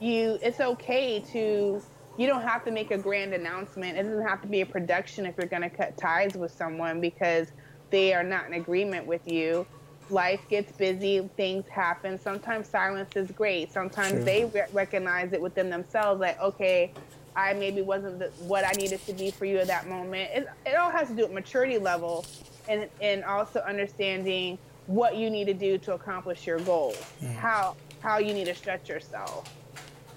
You, 0.00 0.38
it's 0.42 0.60
okay 0.60 1.20
to. 1.32 1.82
You 2.18 2.26
don't 2.26 2.42
have 2.42 2.64
to 2.64 2.70
make 2.70 2.90
a 2.90 2.98
grand 2.98 3.32
announcement. 3.32 3.96
It 3.96 4.02
doesn't 4.02 4.26
have 4.26 4.42
to 4.42 4.48
be 4.48 4.60
a 4.60 4.66
production 4.66 5.24
if 5.24 5.36
you're 5.38 5.46
going 5.46 5.62
to 5.62 5.70
cut 5.70 5.96
ties 5.96 6.34
with 6.34 6.52
someone 6.52 7.00
because 7.00 7.48
they 7.88 8.12
are 8.12 8.24
not 8.24 8.46
in 8.46 8.54
agreement 8.54 9.06
with 9.06 9.26
you 9.26 9.66
life 10.10 10.40
gets 10.48 10.72
busy, 10.72 11.28
things 11.36 11.66
happen. 11.68 12.18
Sometimes 12.18 12.68
silence 12.68 13.10
is 13.16 13.30
great. 13.30 13.72
Sometimes 13.72 14.12
True. 14.12 14.24
they 14.24 14.44
re- 14.46 14.64
recognize 14.72 15.32
it 15.32 15.40
within 15.40 15.70
themselves, 15.70 16.20
like, 16.20 16.40
okay, 16.40 16.92
I 17.36 17.54
maybe 17.54 17.82
wasn't 17.82 18.18
the, 18.18 18.26
what 18.40 18.64
I 18.64 18.72
needed 18.72 19.04
to 19.06 19.12
be 19.12 19.30
for 19.30 19.44
you 19.44 19.58
at 19.58 19.68
that 19.68 19.88
moment. 19.88 20.30
It, 20.34 20.48
it 20.66 20.74
all 20.74 20.90
has 20.90 21.08
to 21.08 21.14
do 21.14 21.22
with 21.22 21.32
maturity 21.32 21.78
level 21.78 22.24
and, 22.68 22.88
and 23.00 23.24
also 23.24 23.60
understanding 23.60 24.58
what 24.90 25.16
you 25.16 25.30
need 25.30 25.44
to 25.44 25.54
do 25.54 25.78
to 25.78 25.94
accomplish 25.94 26.48
your 26.48 26.58
goals, 26.58 27.00
mm. 27.22 27.32
how, 27.36 27.76
how 28.00 28.18
you 28.18 28.34
need 28.34 28.46
to 28.46 28.54
stretch 28.54 28.88
yourself. 28.88 29.48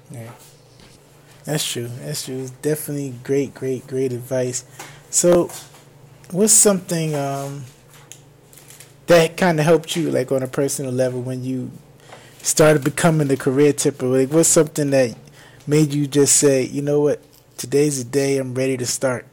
Yeah. 0.09 0.31
That's 1.43 1.71
true. 1.71 1.89
That's 1.99 2.25
true. 2.25 2.41
It's 2.41 2.49
definitely 2.49 3.13
great, 3.23 3.53
great, 3.53 3.85
great 3.85 4.11
advice. 4.11 4.65
So, 5.11 5.51
what's 6.31 6.53
something 6.53 7.13
um, 7.13 7.65
that 9.05 9.37
kind 9.37 9.59
of 9.59 9.65
helped 9.65 9.95
you, 9.95 10.09
like 10.09 10.31
on 10.31 10.41
a 10.41 10.47
personal 10.47 10.91
level, 10.91 11.21
when 11.21 11.43
you 11.43 11.69
started 12.41 12.83
becoming 12.83 13.29
a 13.29 13.37
career 13.37 13.73
tipper? 13.73 14.07
Like, 14.07 14.31
what's 14.31 14.49
something 14.49 14.89
that 14.89 15.15
made 15.67 15.93
you 15.93 16.07
just 16.07 16.37
say, 16.37 16.63
you 16.63 16.81
know 16.81 16.99
what, 17.01 17.21
today's 17.57 18.03
the 18.03 18.09
day 18.09 18.37
I'm 18.39 18.55
ready 18.55 18.75
to 18.77 18.87
start? 18.87 19.27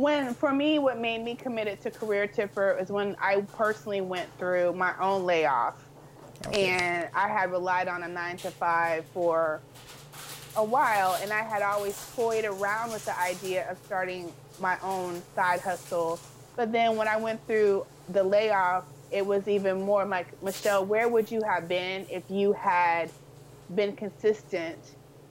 When 0.00 0.32
for 0.34 0.52
me, 0.52 0.78
what 0.78 0.98
made 0.98 1.22
me 1.22 1.34
committed 1.34 1.80
to 1.82 1.90
career 1.90 2.26
tipper 2.26 2.78
is 2.80 2.90
when 2.90 3.16
I 3.20 3.42
personally 3.56 4.00
went 4.00 4.28
through 4.38 4.72
my 4.72 4.94
own 4.98 5.26
layoff, 5.26 5.74
okay. 6.46 6.70
and 6.70 7.08
I 7.14 7.28
had 7.28 7.50
relied 7.50 7.88
on 7.88 8.02
a 8.02 8.08
nine 8.08 8.38
to 8.38 8.50
five 8.50 9.04
for 9.12 9.60
a 10.56 10.64
while, 10.64 11.18
and 11.22 11.32
I 11.32 11.42
had 11.42 11.60
always 11.62 12.02
toyed 12.16 12.44
around 12.44 12.92
with 12.92 13.04
the 13.04 13.18
idea 13.18 13.70
of 13.70 13.76
starting 13.84 14.32
my 14.58 14.78
own 14.82 15.22
side 15.34 15.60
hustle 15.60 16.18
but 16.60 16.72
then 16.72 16.96
when 16.96 17.08
I 17.08 17.16
went 17.16 17.46
through 17.46 17.86
the 18.10 18.22
layoff, 18.22 18.84
it 19.10 19.24
was 19.24 19.48
even 19.48 19.80
more 19.80 20.04
like, 20.04 20.42
Michelle, 20.42 20.84
where 20.84 21.08
would 21.08 21.30
you 21.30 21.42
have 21.42 21.68
been 21.68 22.06
if 22.10 22.22
you 22.28 22.52
had 22.52 23.10
been 23.74 23.96
consistent 23.96 24.76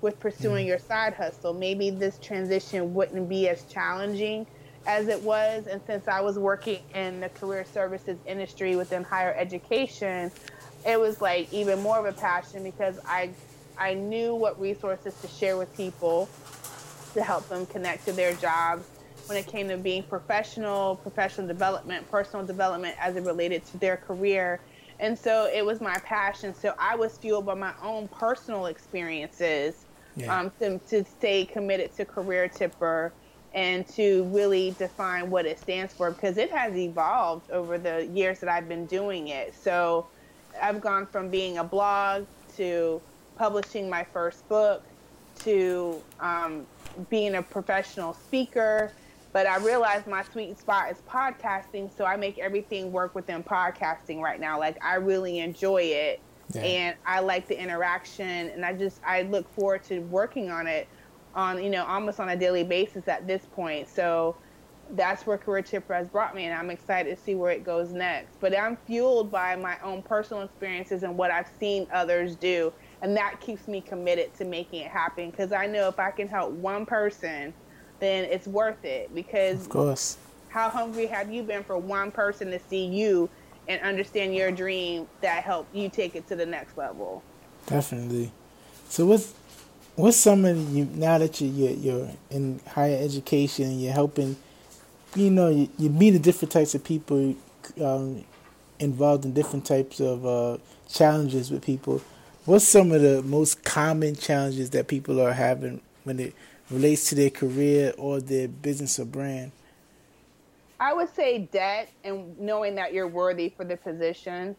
with 0.02 0.20
pursuing 0.20 0.66
mm. 0.66 0.70
your 0.70 0.80
side 0.80 1.14
hustle? 1.14 1.54
Maybe 1.54 1.92
this 1.92 2.18
transition 2.18 2.96
wouldn't 2.96 3.30
be 3.30 3.48
as 3.48 3.64
challenging 3.66 4.48
as 4.86 5.08
it 5.08 5.22
was. 5.22 5.68
And 5.68 5.82
since 5.86 6.08
I 6.08 6.22
was 6.22 6.38
working 6.38 6.80
in 6.94 7.20
the 7.20 7.30
career 7.30 7.66
services 7.66 8.18
industry 8.26 8.76
within 8.76 9.04
higher 9.04 9.34
education, 9.38 10.32
it 10.86 11.00
was 11.00 11.22
like 11.22 11.52
even 11.54 11.82
more 11.82 12.00
of 12.00 12.06
a 12.06 12.18
passion 12.18 12.64
because 12.64 13.00
I 13.06 13.32
I 13.78 13.94
knew 13.94 14.36
what 14.36 14.60
resources 14.60 15.14
to 15.22 15.28
share 15.28 15.58
with 15.58 15.76
people 15.76 16.28
to 17.14 17.24
help 17.24 17.48
them 17.48 17.66
connect 17.66 18.06
to 18.06 18.12
their 18.12 18.34
jobs 18.34 18.86
when 19.28 19.38
it 19.38 19.48
came 19.48 19.70
to 19.70 19.78
being 19.78 20.04
professional, 20.04 20.98
professional 20.98 21.48
development, 21.48 22.10
personal 22.12 22.46
development 22.46 22.96
as 23.00 23.16
it 23.16 23.24
related 23.24 23.66
to 23.68 23.78
their 23.78 23.96
career. 23.96 24.60
And 25.00 25.18
so 25.18 25.46
it 25.46 25.66
was 25.66 25.80
my 25.80 25.98
passion. 26.00 26.54
So 26.54 26.74
I 26.78 26.96
was 26.96 27.18
fueled 27.18 27.46
by 27.46 27.54
my 27.54 27.74
own 27.82 28.10
personal 28.10 28.66
experiences 28.66 29.86
yeah. 30.16 30.38
um, 30.38 30.52
to, 30.60 30.80
to 30.80 31.06
stay 31.06 31.46
committed 31.46 31.96
to 31.96 32.06
Career 32.06 32.50
Tipper 32.50 33.14
and 33.54 33.88
to 33.88 34.24
really 34.26 34.72
define 34.78 35.30
what 35.30 35.46
it 35.46 35.60
stands 35.60 35.94
for 35.94 36.12
because 36.12 36.38
it 36.38 36.52
has 36.52 36.76
evolved 36.76 37.50
over 37.52 37.78
the 37.78 38.06
years 38.08 38.40
that 38.40 38.50
I've 38.50 38.70
been 38.70 38.86
doing 38.86 39.30
it. 39.30 39.56
So 39.56 40.08
I've 40.62 40.82
gone 40.82 41.08
from 41.08 41.30
being 41.30 41.58
a 41.58 41.64
blog 41.64 42.26
to 42.58 43.02
publishing 43.36 43.90
my 43.90 44.04
first 44.04 44.48
book 44.50 44.84
to 45.40 46.02
um, 46.20 46.68
being 47.10 47.36
a 47.36 47.42
professional 47.42 48.14
speaker, 48.14 48.92
but 49.32 49.48
I 49.48 49.58
realized 49.58 50.06
my 50.06 50.24
sweet 50.24 50.60
spot 50.60 50.92
is 50.92 50.98
podcasting, 51.10 51.96
so 51.96 52.06
I 52.06 52.18
make 52.18 52.38
everything 52.40 52.92
work 52.92 53.16
within 53.16 53.44
podcasting 53.44 54.20
right 54.20 54.40
now. 54.40 54.60
Like 54.60 54.78
I 54.84 54.96
really 54.96 55.40
enjoy 55.40 55.84
it. 55.84 56.20
Yeah. 56.54 56.62
And 56.62 56.96
I 57.06 57.20
like 57.20 57.48
the 57.48 57.60
interaction 57.60 58.50
and 58.50 58.66
I 58.66 58.74
just 58.74 59.00
I 59.06 59.22
look 59.24 59.48
forward 59.54 59.84
to 59.86 60.00
working 60.00 60.50
on 60.50 60.66
it 60.66 60.88
on, 61.36 61.64
you 61.64 61.70
know, 61.70 61.86
almost 61.86 62.20
on 62.20 62.30
a 62.30 62.36
daily 62.36 62.64
basis 62.64 63.08
at 63.08 63.28
this 63.28 63.46
point. 63.54 63.88
So 63.88 64.36
that's 64.92 65.26
where 65.26 65.38
Career 65.38 65.62
Tipper 65.62 65.94
has 65.94 66.08
brought 66.08 66.36
me, 66.36 66.46
and 66.46 66.54
I'm 66.54 66.70
excited 66.70 67.16
to 67.16 67.24
see 67.24 67.36
where 67.36 67.52
it 67.52 67.64
goes 67.64 67.92
next. 67.92 68.40
But 68.40 68.58
I'm 68.58 68.78
fueled 68.88 69.32
by 69.32 69.56
my 69.56 69.78
own 69.84 70.02
personal 70.02 70.44
experiences 70.44 71.04
and 71.04 71.18
what 71.18 71.32
I've 71.32 71.50
seen 71.60 71.88
others 71.94 72.36
do, 72.36 72.74
and 73.02 73.16
that 73.16 73.40
keeps 73.40 73.68
me 73.68 73.82
committed 73.82 74.34
to 74.38 74.46
making 74.46 74.82
it 74.82 74.92
happen 74.92 75.30
because 75.30 75.52
I 75.52 75.68
know 75.68 75.88
if 75.88 76.00
I 76.00 76.12
can 76.12 76.28
help 76.28 76.52
one 76.52 76.86
person, 76.86 77.54
then 78.00 78.26
it's 78.26 78.48
worth 78.48 78.84
it. 78.84 79.14
Because 79.14 79.62
of 79.62 79.70
course, 79.70 80.18
how 80.50 80.70
hungry 80.70 81.06
have 81.06 81.32
you 81.32 81.44
been 81.44 81.64
for 81.64 81.78
one 81.78 82.12
person 82.12 82.50
to 82.52 82.60
see 82.60 82.86
you 82.86 83.30
and 83.68 83.80
understand 83.82 84.36
your 84.36 84.52
dream 84.52 85.08
that 85.22 85.44
helped 85.44 85.74
you 85.76 85.90
take 85.90 86.16
it 86.16 86.28
to 86.28 86.36
the 86.36 86.46
next 86.46 86.78
level? 86.78 87.22
Definitely. 87.68 88.32
So 88.88 89.06
what's 89.06 89.34
what's 90.00 90.18
some 90.18 90.46
of 90.46 90.76
you 90.76 90.86
now 90.94 91.18
that 91.18 91.40
you 91.42 91.48
you're, 91.48 91.72
you're 91.72 92.10
in 92.30 92.60
higher 92.68 92.98
education 93.02 93.66
and 93.66 93.82
you're 93.82 93.94
helping 93.94 94.36
you 95.16 95.30
know, 95.30 95.50
you, 95.50 95.70
you 95.78 95.90
meet 95.90 96.12
the 96.12 96.20
different 96.20 96.52
types 96.52 96.76
of 96.76 96.84
people 96.84 97.36
um, 97.82 98.24
involved 98.80 99.26
in 99.26 99.34
different 99.34 99.66
types 99.66 100.00
of 100.00 100.26
uh, 100.26 100.58
challenges 100.88 101.52
with 101.52 101.64
people. 101.64 102.02
What's 102.46 102.68
some 102.68 102.92
of 102.92 103.02
the 103.02 103.22
most 103.24 103.64
common 103.64 104.16
challenges 104.16 104.72
that 104.72 104.88
people 104.88 105.22
are 105.22 105.34
having 105.34 105.82
when 106.04 106.20
it 106.20 106.34
relates 106.70 107.10
to 107.10 107.16
their 107.16 107.30
career 107.30 107.94
or 107.98 108.20
their 108.20 108.48
business 108.48 109.00
or 109.00 109.06
brand? 109.06 109.52
I 110.80 110.94
would 110.94 111.14
say 111.14 111.40
debt 111.52 111.92
and 112.04 112.40
knowing 112.40 112.76
that 112.76 112.94
you're 112.94 113.08
worthy 113.08 113.50
for 113.50 113.66
the 113.66 113.76
position. 113.76 114.56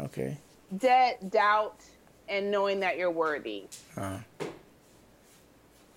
Okay. 0.00 0.38
Debt, 0.76 1.30
doubt, 1.30 1.80
and 2.28 2.50
knowing 2.50 2.80
that 2.80 2.96
you're 2.96 3.10
worthy. 3.10 3.64
Uh, 3.96 4.18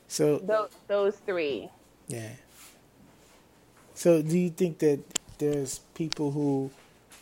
so 0.07 0.39
those, 0.39 0.69
those 0.87 1.15
three. 1.17 1.69
Yeah. 2.07 2.29
So, 3.93 4.21
do 4.21 4.37
you 4.37 4.49
think 4.49 4.79
that 4.79 4.99
there's 5.37 5.79
people 5.93 6.31
who 6.31 6.69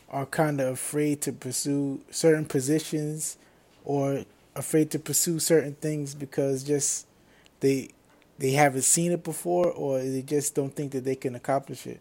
are 0.09 0.25
kind 0.25 0.59
of 0.59 0.73
afraid 0.73 1.21
to 1.21 1.31
pursue 1.31 2.01
certain 2.11 2.45
positions 2.45 3.37
or 3.85 4.25
afraid 4.55 4.91
to 4.91 4.99
pursue 4.99 5.39
certain 5.39 5.73
things 5.75 6.13
because 6.13 6.63
just 6.63 7.07
they 7.59 7.89
they 8.37 8.51
haven't 8.51 8.83
seen 8.83 9.11
it 9.11 9.23
before 9.23 9.71
or 9.71 9.99
they 9.99 10.21
just 10.21 10.55
don't 10.55 10.75
think 10.75 10.91
that 10.91 11.03
they 11.03 11.15
can 11.15 11.35
accomplish 11.35 11.87
it? 11.87 11.99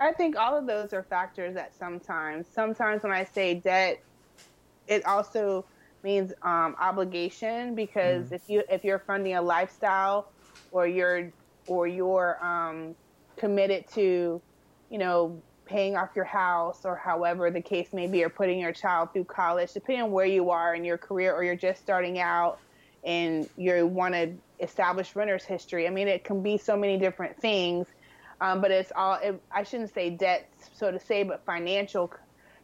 I 0.00 0.12
think 0.12 0.36
all 0.36 0.56
of 0.56 0.66
those 0.66 0.92
are 0.92 1.02
factors 1.02 1.54
that 1.54 1.74
sometimes 1.74 2.46
sometimes 2.52 3.02
when 3.02 3.12
I 3.12 3.24
say 3.24 3.54
debt 3.54 4.00
it 4.88 5.04
also 5.06 5.64
means 6.02 6.32
um, 6.42 6.76
obligation 6.80 7.74
because 7.74 8.28
mm. 8.28 8.32
if 8.32 8.42
you 8.48 8.62
if 8.70 8.84
you're 8.84 8.98
funding 8.98 9.34
a 9.34 9.42
lifestyle 9.42 10.30
or 10.70 10.86
you're 10.86 11.32
or 11.66 11.86
you're 11.86 12.44
um, 12.44 12.94
committed 13.36 13.88
to, 13.94 14.40
you 14.90 14.98
know, 14.98 15.40
paying 15.64 15.96
off 15.96 16.10
your 16.14 16.24
house 16.24 16.84
or 16.84 16.96
however 16.96 17.50
the 17.50 17.60
case 17.60 17.92
may 17.92 18.06
be, 18.06 18.22
or 18.24 18.28
putting 18.28 18.58
your 18.58 18.72
child 18.72 19.12
through 19.12 19.24
college, 19.24 19.72
depending 19.72 20.02
on 20.02 20.10
where 20.10 20.26
you 20.26 20.50
are 20.50 20.74
in 20.74 20.84
your 20.84 20.98
career, 20.98 21.32
or 21.34 21.44
you're 21.44 21.56
just 21.56 21.80
starting 21.80 22.18
out 22.18 22.58
and 23.04 23.48
you 23.56 23.86
want 23.86 24.14
to 24.14 24.32
establish 24.60 25.16
renter's 25.16 25.44
history. 25.44 25.86
I 25.86 25.90
mean, 25.90 26.08
it 26.08 26.24
can 26.24 26.42
be 26.42 26.56
so 26.56 26.76
many 26.76 26.98
different 26.98 27.36
things, 27.40 27.86
um, 28.40 28.60
but 28.60 28.70
it's 28.70 28.92
all, 28.94 29.14
it, 29.14 29.40
I 29.50 29.62
shouldn't 29.62 29.92
say 29.92 30.10
debt, 30.10 30.48
so 30.74 30.90
to 30.90 31.00
say, 31.00 31.22
but 31.22 31.44
financial. 31.44 32.12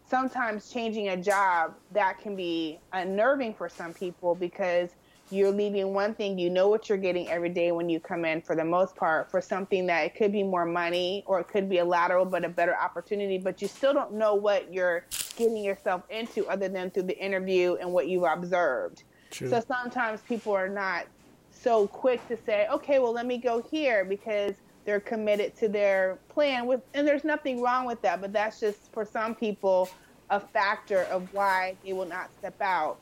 Sometimes 0.09 0.71
changing 0.71 1.11
a 1.11 1.17
job, 1.17 1.75
that 1.93 2.19
can 2.19 2.35
be 2.35 2.81
unnerving 2.93 3.55
for 3.55 3.69
some 3.69 3.93
people 3.93 4.35
because 4.35 4.91
you're 5.31 5.51
leaving 5.51 5.93
one 5.93 6.15
thing 6.15 6.39
you 6.39 6.49
know 6.49 6.69
what 6.69 6.89
you're 6.89 6.97
getting 6.99 7.29
every 7.29 7.49
day 7.49 7.73
when 7.73 7.89
you 7.89 8.01
come 8.01 8.25
in 8.25 8.41
for 8.41 8.57
the 8.57 8.65
most 8.65 8.97
part 8.97 9.31
for 9.31 9.41
something 9.41 9.87
that 9.87 10.01
it 10.05 10.15
could 10.15 10.33
be 10.33 10.43
more 10.43 10.65
money 10.65 11.23
or 11.27 11.41
it 11.41 11.49
could 11.49 11.69
be 11.69 11.79
a 11.79 11.85
lateral 11.85 12.25
but 12.25 12.45
a 12.45 12.49
better 12.49 12.75
opportunity 12.77 13.39
but 13.39 13.61
you 13.61 13.69
still 13.69 13.93
don't 13.93 14.13
know 14.13 14.35
what 14.35 14.73
you're 14.73 15.05
getting 15.37 15.63
yourself 15.63 16.03
into 16.11 16.47
other 16.47 16.69
than 16.69 16.91
through 16.91 17.03
the 17.03 17.19
interview 17.19 17.77
and 17.81 17.93
what 17.93 18.09
you've 18.09 18.25
observed 18.25 19.03
True. 19.31 19.51
so 19.51 19.63
sometimes 19.67 20.21
people 20.23 20.53
are 20.55 20.69
not 20.69 21.07
so 21.51 21.87
quick 21.87 22.27
to 22.29 22.37
say 22.47 22.67
okay 22.73 22.99
well 22.99 23.13
let 23.13 23.27
me 23.27 23.37
go 23.37 23.61
here 23.61 24.05
because 24.05 24.55
they're 24.89 24.99
committed 25.01 25.55
to 25.55 25.69
their 25.69 26.17
plan 26.31 26.65
with 26.65 26.81
and 26.95 27.07
there's 27.07 27.23
nothing 27.23 27.61
wrong 27.61 27.85
with 27.85 28.01
that 28.01 28.23
but 28.23 28.33
that's 28.33 28.59
just 28.59 28.91
for 28.91 29.05
some 29.05 29.35
people 29.35 29.87
a 30.31 30.41
factor 30.41 31.03
of 31.11 31.29
why 31.35 31.77
they 31.85 31.93
will 31.93 32.07
not 32.07 32.31
step 32.39 32.59
out 32.63 32.97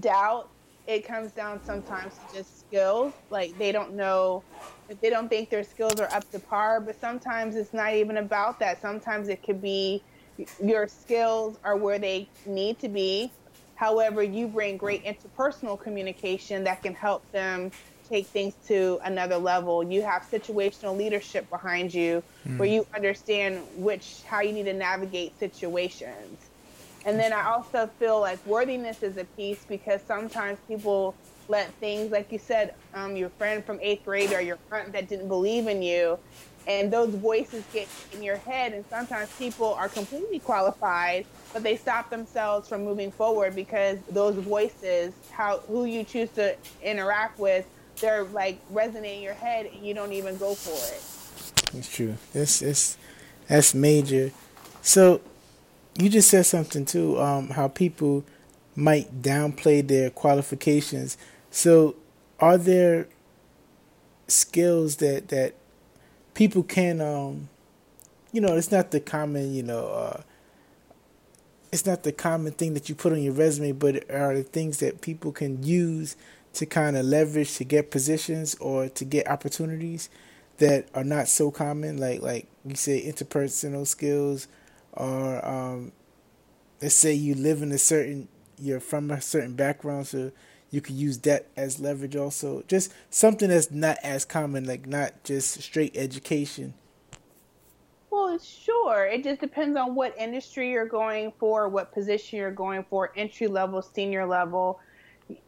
doubt 0.00 0.50
it 0.86 1.06
comes 1.06 1.32
down 1.32 1.62
sometimes 1.64 2.14
to 2.14 2.38
just 2.38 2.60
skills. 2.60 3.12
Like 3.28 3.56
they 3.58 3.72
don't 3.72 3.92
know 3.92 4.42
if 4.88 4.98
they 5.02 5.10
don't 5.10 5.28
think 5.28 5.50
their 5.50 5.62
skills 5.62 6.00
are 6.00 6.10
up 6.14 6.28
to 6.30 6.38
par, 6.38 6.80
but 6.80 6.98
sometimes 6.98 7.56
it's 7.56 7.74
not 7.74 7.92
even 7.92 8.16
about 8.16 8.58
that. 8.60 8.80
Sometimes 8.80 9.28
it 9.28 9.42
could 9.42 9.60
be 9.60 10.02
your 10.64 10.88
skills 10.88 11.58
are 11.62 11.76
where 11.76 11.98
they 11.98 12.26
need 12.46 12.78
to 12.78 12.88
be. 12.88 13.30
However, 13.74 14.22
you 14.22 14.48
bring 14.48 14.78
great 14.78 15.04
interpersonal 15.04 15.78
communication 15.78 16.64
that 16.64 16.82
can 16.82 16.94
help 16.94 17.30
them 17.32 17.70
take 18.08 18.26
things 18.26 18.54
to 18.66 18.98
another 19.04 19.36
level. 19.36 19.82
You 19.82 20.02
have 20.02 20.22
situational 20.22 20.96
leadership 20.96 21.48
behind 21.50 21.92
you 21.92 22.22
mm. 22.46 22.58
where 22.58 22.68
you 22.68 22.86
understand 22.94 23.62
which 23.76 24.22
how 24.26 24.40
you 24.40 24.52
need 24.52 24.64
to 24.64 24.72
navigate 24.72 25.38
situations. 25.38 26.48
And 27.04 27.18
then 27.18 27.32
I 27.32 27.44
also 27.46 27.88
feel 27.98 28.20
like 28.20 28.44
worthiness 28.44 29.02
is 29.02 29.16
a 29.16 29.24
piece 29.24 29.64
because 29.68 30.00
sometimes 30.02 30.58
people 30.66 31.14
let 31.48 31.72
things, 31.74 32.12
like 32.12 32.30
you 32.30 32.38
said, 32.38 32.74
um, 32.94 33.16
your 33.16 33.30
friend 33.30 33.64
from 33.64 33.78
eighth 33.80 34.04
grade 34.04 34.32
or 34.32 34.40
your 34.40 34.58
aunt 34.70 34.92
that 34.92 35.08
didn't 35.08 35.28
believe 35.28 35.66
in 35.66 35.82
you, 35.82 36.18
and 36.66 36.92
those 36.92 37.14
voices 37.14 37.64
get 37.72 37.88
in 38.12 38.22
your 38.22 38.36
head. 38.36 38.74
And 38.74 38.84
sometimes 38.90 39.30
people 39.38 39.72
are 39.74 39.88
completely 39.88 40.38
qualified, 40.40 41.24
but 41.52 41.62
they 41.62 41.76
stop 41.76 42.10
themselves 42.10 42.68
from 42.68 42.84
moving 42.84 43.10
forward 43.10 43.54
because 43.54 43.98
those 44.10 44.34
voices, 44.34 45.14
how 45.30 45.60
who 45.60 45.86
you 45.86 46.04
choose 46.04 46.28
to 46.32 46.54
interact 46.82 47.38
with, 47.38 47.66
they're 48.00 48.24
like 48.24 48.60
resonating 48.70 49.18
in 49.18 49.22
your 49.24 49.34
head, 49.34 49.66
and 49.66 49.84
you 49.86 49.94
don't 49.94 50.12
even 50.12 50.36
go 50.36 50.54
for 50.54 50.70
it. 50.70 51.76
It's 51.78 51.94
true. 51.94 52.16
It's 52.34 52.62
it's 52.62 52.96
that's 53.46 53.74
major. 53.74 54.32
So 54.82 55.20
you 55.98 56.08
just 56.08 56.30
said 56.30 56.46
something 56.46 56.84
too. 56.84 57.20
Um, 57.20 57.50
how 57.50 57.68
people 57.68 58.24
might 58.76 59.20
downplay 59.22 59.86
their 59.86 60.08
qualifications. 60.08 61.18
So, 61.50 61.96
are 62.38 62.56
there 62.56 63.08
skills 64.28 64.96
that 64.96 65.28
that 65.28 65.54
people 66.34 66.62
can, 66.62 67.00
um, 67.00 67.48
you 68.32 68.40
know, 68.40 68.56
it's 68.56 68.70
not 68.70 68.92
the 68.92 69.00
common, 69.00 69.52
you 69.52 69.64
know, 69.64 69.88
uh, 69.88 70.20
it's 71.72 71.84
not 71.84 72.04
the 72.04 72.12
common 72.12 72.52
thing 72.52 72.74
that 72.74 72.88
you 72.88 72.94
put 72.94 73.12
on 73.12 73.20
your 73.20 73.32
resume, 73.32 73.72
but 73.72 74.08
are 74.10 74.36
the 74.36 74.44
things 74.44 74.78
that 74.78 75.00
people 75.00 75.32
can 75.32 75.62
use 75.64 76.16
to 76.54 76.66
kind 76.66 76.96
of 76.96 77.04
leverage 77.04 77.56
to 77.56 77.64
get 77.64 77.90
positions 77.90 78.54
or 78.56 78.88
to 78.88 79.04
get 79.04 79.28
opportunities 79.28 80.08
that 80.58 80.88
are 80.94 81.04
not 81.04 81.28
so 81.28 81.50
common, 81.50 81.98
like 81.98 82.20
like 82.20 82.46
you 82.64 82.74
say 82.74 83.02
interpersonal 83.04 83.86
skills 83.86 84.48
or 84.92 85.44
um, 85.46 85.92
let's 86.82 86.94
say 86.94 87.12
you 87.12 87.34
live 87.34 87.62
in 87.62 87.72
a 87.72 87.78
certain 87.78 88.28
you're 88.58 88.80
from 88.80 89.10
a 89.10 89.20
certain 89.20 89.54
background 89.54 90.06
so 90.06 90.32
you 90.70 90.80
could 90.80 90.96
use 90.96 91.18
that 91.18 91.46
as 91.56 91.80
leverage 91.80 92.16
also. 92.16 92.62
Just 92.68 92.92
something 93.08 93.48
that's 93.48 93.70
not 93.70 93.96
as 94.02 94.24
common 94.24 94.66
like 94.66 94.86
not 94.86 95.24
just 95.24 95.62
straight 95.62 95.96
education. 95.96 96.74
Well 98.10 98.38
sure. 98.38 99.06
It 99.06 99.22
just 99.22 99.40
depends 99.40 99.78
on 99.78 99.94
what 99.94 100.18
industry 100.18 100.70
you're 100.70 100.86
going 100.86 101.32
for 101.38 101.68
what 101.68 101.92
position 101.92 102.38
you're 102.38 102.50
going 102.50 102.84
for 102.90 103.12
entry 103.16 103.46
level 103.46 103.80
senior 103.80 104.26
level 104.26 104.80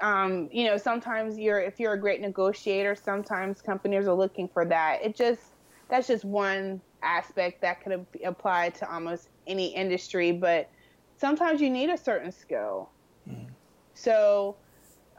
um, 0.00 0.48
you 0.52 0.64
know 0.64 0.76
sometimes 0.76 1.38
you're 1.38 1.60
if 1.60 1.80
you're 1.80 1.94
a 1.94 2.00
great 2.00 2.20
negotiator 2.20 2.94
sometimes 2.94 3.62
companies 3.62 4.06
are 4.06 4.14
looking 4.14 4.48
for 4.48 4.64
that 4.64 4.98
it 5.02 5.16
just 5.16 5.40
that's 5.88 6.06
just 6.06 6.24
one 6.24 6.80
aspect 7.02 7.60
that 7.62 7.82
could 7.82 8.06
apply 8.24 8.70
to 8.70 8.92
almost 8.92 9.28
any 9.46 9.74
industry 9.74 10.32
but 10.32 10.70
sometimes 11.16 11.60
you 11.60 11.70
need 11.70 11.88
a 11.88 11.96
certain 11.96 12.30
skill 12.30 12.90
mm. 13.28 13.46
so 13.94 14.56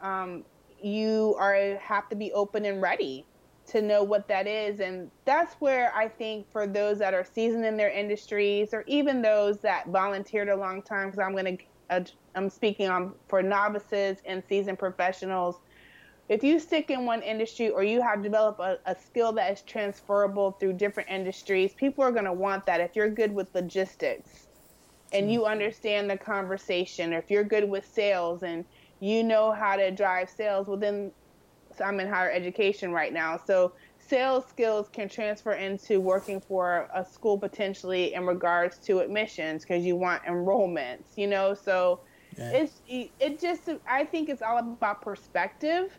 um, 0.00 0.44
you 0.82 1.34
are 1.38 1.76
have 1.76 2.08
to 2.08 2.16
be 2.16 2.32
open 2.32 2.64
and 2.64 2.80
ready 2.80 3.24
to 3.66 3.80
know 3.80 4.02
what 4.02 4.26
that 4.28 4.46
is 4.46 4.80
and 4.80 5.10
that's 5.24 5.54
where 5.54 5.94
i 5.94 6.08
think 6.08 6.50
for 6.50 6.66
those 6.66 6.98
that 6.98 7.14
are 7.14 7.24
seasoned 7.24 7.64
in 7.64 7.76
their 7.76 7.90
industries 7.90 8.74
or 8.74 8.82
even 8.86 9.22
those 9.22 9.58
that 9.58 9.86
volunteered 9.88 10.48
a 10.48 10.56
long 10.56 10.82
time 10.82 11.06
because 11.06 11.20
i'm 11.20 11.32
going 11.32 11.56
to 11.56 11.64
uh, 11.90 12.00
i'm 12.34 12.50
speaking 12.50 12.88
on 12.88 13.12
for 13.28 13.42
novices 13.42 14.18
and 14.26 14.42
seasoned 14.48 14.78
professionals 14.78 15.60
if 16.28 16.42
you 16.42 16.58
stick 16.58 16.90
in 16.90 17.04
one 17.04 17.20
industry 17.22 17.68
or 17.68 17.82
you 17.82 18.00
have 18.00 18.22
developed 18.22 18.60
a, 18.60 18.78
a 18.86 18.96
skill 18.98 19.32
that 19.32 19.52
is 19.52 19.60
transferable 19.62 20.52
through 20.52 20.74
different 20.74 21.10
industries, 21.10 21.74
people 21.74 22.04
are 22.04 22.10
going 22.10 22.24
to 22.24 22.32
want 22.32 22.64
that. 22.66 22.80
If 22.80 22.96
you're 22.96 23.10
good 23.10 23.34
with 23.34 23.54
logistics 23.54 24.46
and 25.12 25.30
you 25.30 25.44
understand 25.44 26.08
the 26.08 26.16
conversation, 26.16 27.12
or 27.12 27.18
if 27.18 27.30
you're 27.30 27.44
good 27.44 27.68
with 27.68 27.86
sales 27.86 28.42
and 28.44 28.64
you 29.00 29.22
know 29.22 29.52
how 29.52 29.76
to 29.76 29.90
drive 29.90 30.30
sales 30.30 30.68
within, 30.68 31.12
so 31.76 31.84
I'm 31.84 32.00
in 32.00 32.08
higher 32.08 32.30
education 32.30 32.92
right 32.92 33.12
now. 33.12 33.36
So 33.36 33.72
sales 33.98 34.46
skills 34.48 34.88
can 34.90 35.10
transfer 35.10 35.52
into 35.52 36.00
working 36.00 36.40
for 36.40 36.88
a 36.94 37.04
school 37.04 37.36
potentially 37.36 38.14
in 38.14 38.26
regards 38.26 38.78
to 38.78 39.00
admissions 39.00 39.64
because 39.64 39.84
you 39.84 39.96
want 39.96 40.22
enrollments, 40.24 41.16
you 41.16 41.26
know? 41.26 41.52
So 41.52 42.00
it's, 42.36 42.80
it 42.86 43.40
just, 43.40 43.68
I 43.86 44.04
think 44.04 44.28
it's 44.28 44.42
all 44.42 44.58
about 44.58 45.02
perspective 45.02 45.98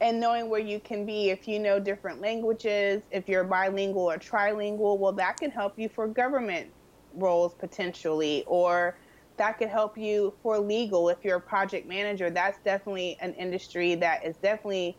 and 0.00 0.20
knowing 0.20 0.48
where 0.48 0.60
you 0.60 0.80
can 0.80 1.06
be 1.06 1.30
if 1.30 1.48
you 1.48 1.58
know 1.58 1.80
different 1.80 2.20
languages, 2.20 3.02
if 3.10 3.28
you're 3.28 3.44
bilingual 3.44 4.10
or 4.10 4.16
trilingual, 4.18 4.98
well, 4.98 5.12
that 5.14 5.38
can 5.38 5.50
help 5.50 5.74
you 5.76 5.88
for 5.88 6.06
government 6.08 6.72
roles 7.12 7.54
potentially, 7.58 8.44
or 8.46 8.96
that 9.38 9.58
could 9.58 9.68
help 9.68 9.96
you 9.98 10.34
for 10.42 10.58
legal 10.58 11.08
if 11.08 11.18
you're 11.24 11.38
a 11.38 11.40
project 11.40 11.86
manager. 11.86 12.30
That's 12.30 12.58
definitely 12.64 13.16
an 13.20 13.34
industry 13.34 13.96
that 13.96 14.24
is 14.24 14.36
definitely 14.38 14.98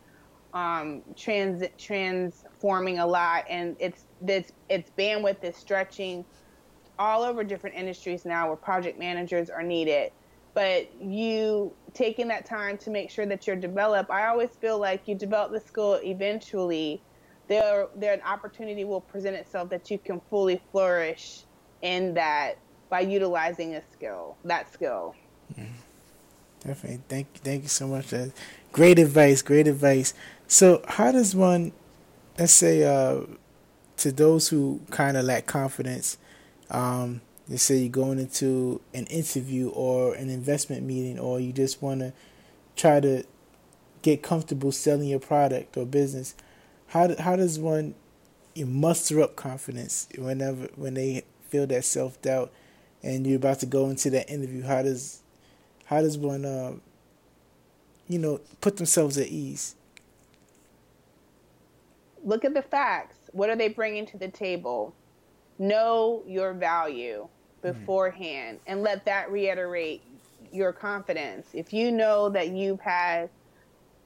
um, 0.52 1.02
trans 1.16 1.62
transforming 1.78 2.98
a 2.98 3.06
lot, 3.06 3.44
and 3.48 3.76
it's 3.80 4.06
this 4.20 4.50
its 4.68 4.90
bandwidth 4.98 5.42
is 5.44 5.56
stretching 5.56 6.26
all 7.00 7.24
over 7.24 7.42
different 7.42 7.74
industries 7.74 8.24
now 8.24 8.46
where 8.46 8.56
project 8.56 8.98
managers 8.98 9.50
are 9.50 9.62
needed. 9.62 10.12
But 10.54 10.90
you 11.00 11.72
taking 11.94 12.28
that 12.28 12.44
time 12.44 12.78
to 12.78 12.90
make 12.90 13.10
sure 13.10 13.26
that 13.26 13.46
you're 13.46 13.56
developed 13.56 14.10
i 14.10 14.26
always 14.26 14.50
feel 14.60 14.78
like 14.78 15.06
you 15.06 15.14
develop 15.14 15.52
the 15.52 15.60
skill 15.60 15.98
eventually 16.04 17.02
there 17.48 17.88
there 17.96 18.12
an 18.12 18.20
opportunity 18.22 18.84
will 18.84 19.00
present 19.00 19.34
itself 19.36 19.68
that 19.70 19.90
you 19.90 19.98
can 19.98 20.20
fully 20.30 20.60
flourish 20.70 21.42
in 21.82 22.14
that 22.14 22.58
by 22.88 23.00
utilizing 23.00 23.74
a 23.74 23.82
skill 23.92 24.36
that 24.44 24.72
skill. 24.72 25.14
Mm. 25.58 25.66
definitely. 26.64 27.00
Thank 27.08 27.32
thank 27.34 27.62
you 27.62 27.68
so 27.68 27.88
much. 27.88 28.12
Uh, 28.12 28.26
great 28.72 28.98
advice 28.98 29.42
great 29.42 29.66
advice. 29.66 30.14
So 30.46 30.82
how 30.86 31.10
does 31.12 31.34
one 31.34 31.72
let's 32.38 32.52
say 32.52 32.84
uh, 32.84 33.22
to 33.96 34.12
those 34.12 34.48
who 34.48 34.80
kind 34.90 35.16
of 35.16 35.24
lack 35.24 35.46
confidence 35.46 36.18
um, 36.70 37.20
Let's 37.50 37.64
say 37.64 37.78
you're 37.78 37.88
going 37.88 38.20
into 38.20 38.80
an 38.94 39.06
interview 39.06 39.70
or 39.70 40.14
an 40.14 40.30
investment 40.30 40.84
meeting, 40.84 41.18
or 41.18 41.40
you 41.40 41.52
just 41.52 41.82
want 41.82 41.98
to 41.98 42.12
try 42.76 43.00
to 43.00 43.24
get 44.02 44.22
comfortable 44.22 44.70
selling 44.70 45.08
your 45.08 45.18
product 45.18 45.76
or 45.76 45.84
business. 45.84 46.36
How 46.86 47.12
how 47.18 47.34
does 47.34 47.58
one 47.58 47.96
you 48.54 48.66
muster 48.66 49.20
up 49.20 49.34
confidence 49.34 50.06
whenever 50.16 50.68
when 50.76 50.94
they 50.94 51.24
feel 51.48 51.66
that 51.66 51.84
self 51.84 52.22
doubt 52.22 52.52
and 53.02 53.26
you're 53.26 53.36
about 53.36 53.58
to 53.60 53.66
go 53.66 53.90
into 53.90 54.10
that 54.10 54.30
interview? 54.30 54.62
How 54.62 54.82
does 54.82 55.20
how 55.86 56.02
does 56.02 56.16
one 56.16 56.44
uh, 56.44 56.74
you 58.06 58.20
know 58.20 58.40
put 58.60 58.76
themselves 58.76 59.18
at 59.18 59.26
ease? 59.26 59.74
Look 62.22 62.44
at 62.44 62.54
the 62.54 62.62
facts. 62.62 63.16
What 63.32 63.50
are 63.50 63.56
they 63.56 63.68
bringing 63.68 64.06
to 64.06 64.16
the 64.16 64.28
table? 64.28 64.94
Know 65.60 66.24
your 66.26 66.52
value. 66.54 67.28
Mm-hmm. 67.62 67.78
beforehand 67.78 68.58
mm-hmm. 68.58 68.72
and 68.72 68.82
let 68.82 69.04
that 69.04 69.30
reiterate 69.30 70.02
your 70.50 70.72
confidence. 70.72 71.48
If 71.52 71.74
you 71.74 71.92
know 71.92 72.30
that 72.30 72.48
you've 72.48 72.80
had 72.80 73.28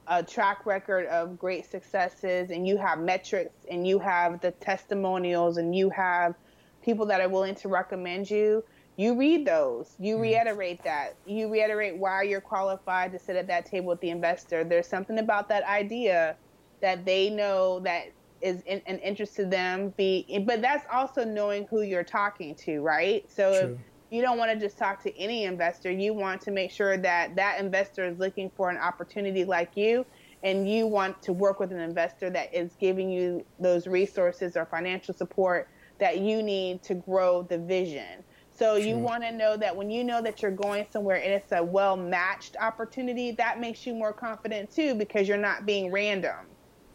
a 0.07 0.21
track 0.21 0.65
record 0.65 1.07
of 1.07 1.39
great 1.39 1.65
successes 1.65 2.51
and 2.51 2.67
you 2.67 2.77
have 2.77 2.99
metrics 2.99 3.55
and 3.71 3.87
you 3.87 3.97
have 3.99 4.41
the 4.41 4.51
testimonials 4.51 5.55
and 5.57 5.73
you 5.73 5.89
have 5.89 6.35
people 6.83 7.05
that 7.05 7.21
are 7.21 7.29
willing 7.29 7.55
to 7.55 7.69
recommend 7.69 8.29
you, 8.29 8.63
you 8.97 9.17
read 9.17 9.47
those. 9.47 9.95
You 9.99 10.15
mm-hmm. 10.15 10.23
reiterate 10.23 10.83
that. 10.83 11.15
You 11.25 11.49
reiterate 11.49 11.95
why 11.95 12.23
you're 12.23 12.41
qualified 12.41 13.13
to 13.13 13.19
sit 13.19 13.37
at 13.37 13.47
that 13.47 13.65
table 13.65 13.87
with 13.87 14.01
the 14.01 14.09
investor. 14.09 14.65
There's 14.65 14.87
something 14.87 15.17
about 15.17 15.47
that 15.47 15.63
idea 15.63 16.35
that 16.81 17.05
they 17.05 17.29
know 17.29 17.79
that 17.79 18.07
is 18.41 18.61
in, 18.65 18.81
an 18.85 18.99
interest 18.99 19.35
to 19.35 19.45
them 19.45 19.93
be 19.97 20.43
but 20.45 20.61
that's 20.61 20.85
also 20.91 21.23
knowing 21.23 21.65
who 21.67 21.81
you're 21.81 22.03
talking 22.03 22.55
to 22.55 22.81
right 22.81 23.29
so 23.31 23.51
True. 23.51 23.73
if 23.73 23.79
you 24.11 24.21
don't 24.21 24.37
want 24.37 24.51
to 24.51 24.59
just 24.59 24.77
talk 24.77 25.01
to 25.03 25.17
any 25.17 25.45
investor 25.45 25.91
you 25.91 26.13
want 26.13 26.41
to 26.41 26.51
make 26.51 26.71
sure 26.71 26.97
that 26.97 27.35
that 27.35 27.59
investor 27.59 28.05
is 28.05 28.17
looking 28.19 28.51
for 28.55 28.69
an 28.69 28.77
opportunity 28.77 29.45
like 29.45 29.75
you 29.75 30.05
and 30.43 30.69
you 30.69 30.85
want 30.85 31.21
to 31.23 31.33
work 31.33 31.59
with 31.59 31.71
an 31.71 31.79
investor 31.79 32.29
that 32.29 32.53
is 32.53 32.75
giving 32.79 33.09
you 33.09 33.43
those 33.59 33.87
resources 33.87 34.55
or 34.55 34.65
financial 34.65 35.13
support 35.13 35.69
that 35.97 36.19
you 36.19 36.43
need 36.43 36.83
to 36.83 36.93
grow 36.93 37.41
the 37.43 37.57
vision 37.57 38.23
so 38.57 38.77
True. 38.77 38.87
you 38.87 38.97
want 38.97 39.23
to 39.23 39.31
know 39.31 39.57
that 39.57 39.75
when 39.75 39.89
you 39.89 40.03
know 40.03 40.21
that 40.21 40.41
you're 40.41 40.51
going 40.51 40.85
somewhere 40.89 41.17
and 41.17 41.33
it's 41.33 41.51
a 41.51 41.61
well 41.61 41.97
matched 41.97 42.55
opportunity, 42.59 43.31
that 43.31 43.59
makes 43.59 43.85
you 43.85 43.93
more 43.93 44.13
confident 44.13 44.71
too 44.71 44.95
because 44.95 45.27
you're 45.27 45.37
not 45.37 45.65
being 45.65 45.91
random. 45.91 46.45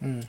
Mm. 0.03 0.27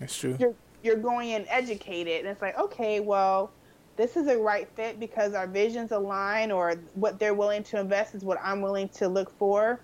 That's 0.00 0.16
true. 0.16 0.36
You're 0.38 0.54
you're 0.82 0.96
going 0.96 1.30
in 1.30 1.46
educated, 1.48 2.20
and 2.20 2.28
it's 2.28 2.40
like, 2.40 2.58
okay, 2.58 3.00
well, 3.00 3.50
this 3.96 4.16
is 4.16 4.28
a 4.28 4.38
right 4.38 4.68
fit 4.76 5.00
because 5.00 5.34
our 5.34 5.46
visions 5.46 5.90
align, 5.90 6.52
or 6.52 6.74
what 6.94 7.18
they're 7.18 7.34
willing 7.34 7.64
to 7.64 7.80
invest 7.80 8.14
is 8.14 8.22
what 8.22 8.38
I'm 8.42 8.60
willing 8.60 8.88
to 8.90 9.08
look 9.08 9.36
for. 9.38 9.80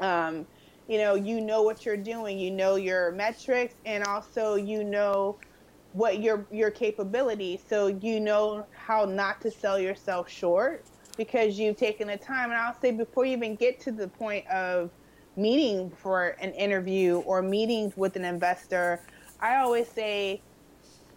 Um, 0.00 0.46
you 0.88 0.98
know, 0.98 1.14
you 1.14 1.40
know 1.40 1.62
what 1.62 1.84
you're 1.86 1.96
doing, 1.96 2.38
you 2.38 2.50
know 2.50 2.76
your 2.76 3.12
metrics, 3.12 3.74
and 3.86 4.04
also 4.04 4.54
you 4.54 4.84
know 4.84 5.36
what 5.94 6.20
your 6.20 6.46
your 6.50 6.70
capability. 6.70 7.60
So 7.68 7.86
you 7.86 8.20
know 8.20 8.66
how 8.72 9.04
not 9.04 9.40
to 9.42 9.50
sell 9.50 9.78
yourself 9.78 10.28
short 10.28 10.84
because 11.16 11.58
you've 11.58 11.76
taken 11.76 12.08
the 12.08 12.16
time. 12.16 12.50
And 12.50 12.58
I'll 12.58 12.78
say 12.80 12.90
before 12.90 13.24
you 13.24 13.32
even 13.36 13.56
get 13.56 13.80
to 13.80 13.92
the 13.92 14.08
point 14.08 14.46
of 14.48 14.90
meeting 15.36 15.90
for 15.90 16.36
an 16.40 16.52
interview 16.52 17.18
or 17.20 17.42
meeting 17.42 17.92
with 17.96 18.16
an 18.16 18.24
investor, 18.24 19.00
I 19.40 19.56
always 19.58 19.92
say 19.92 20.44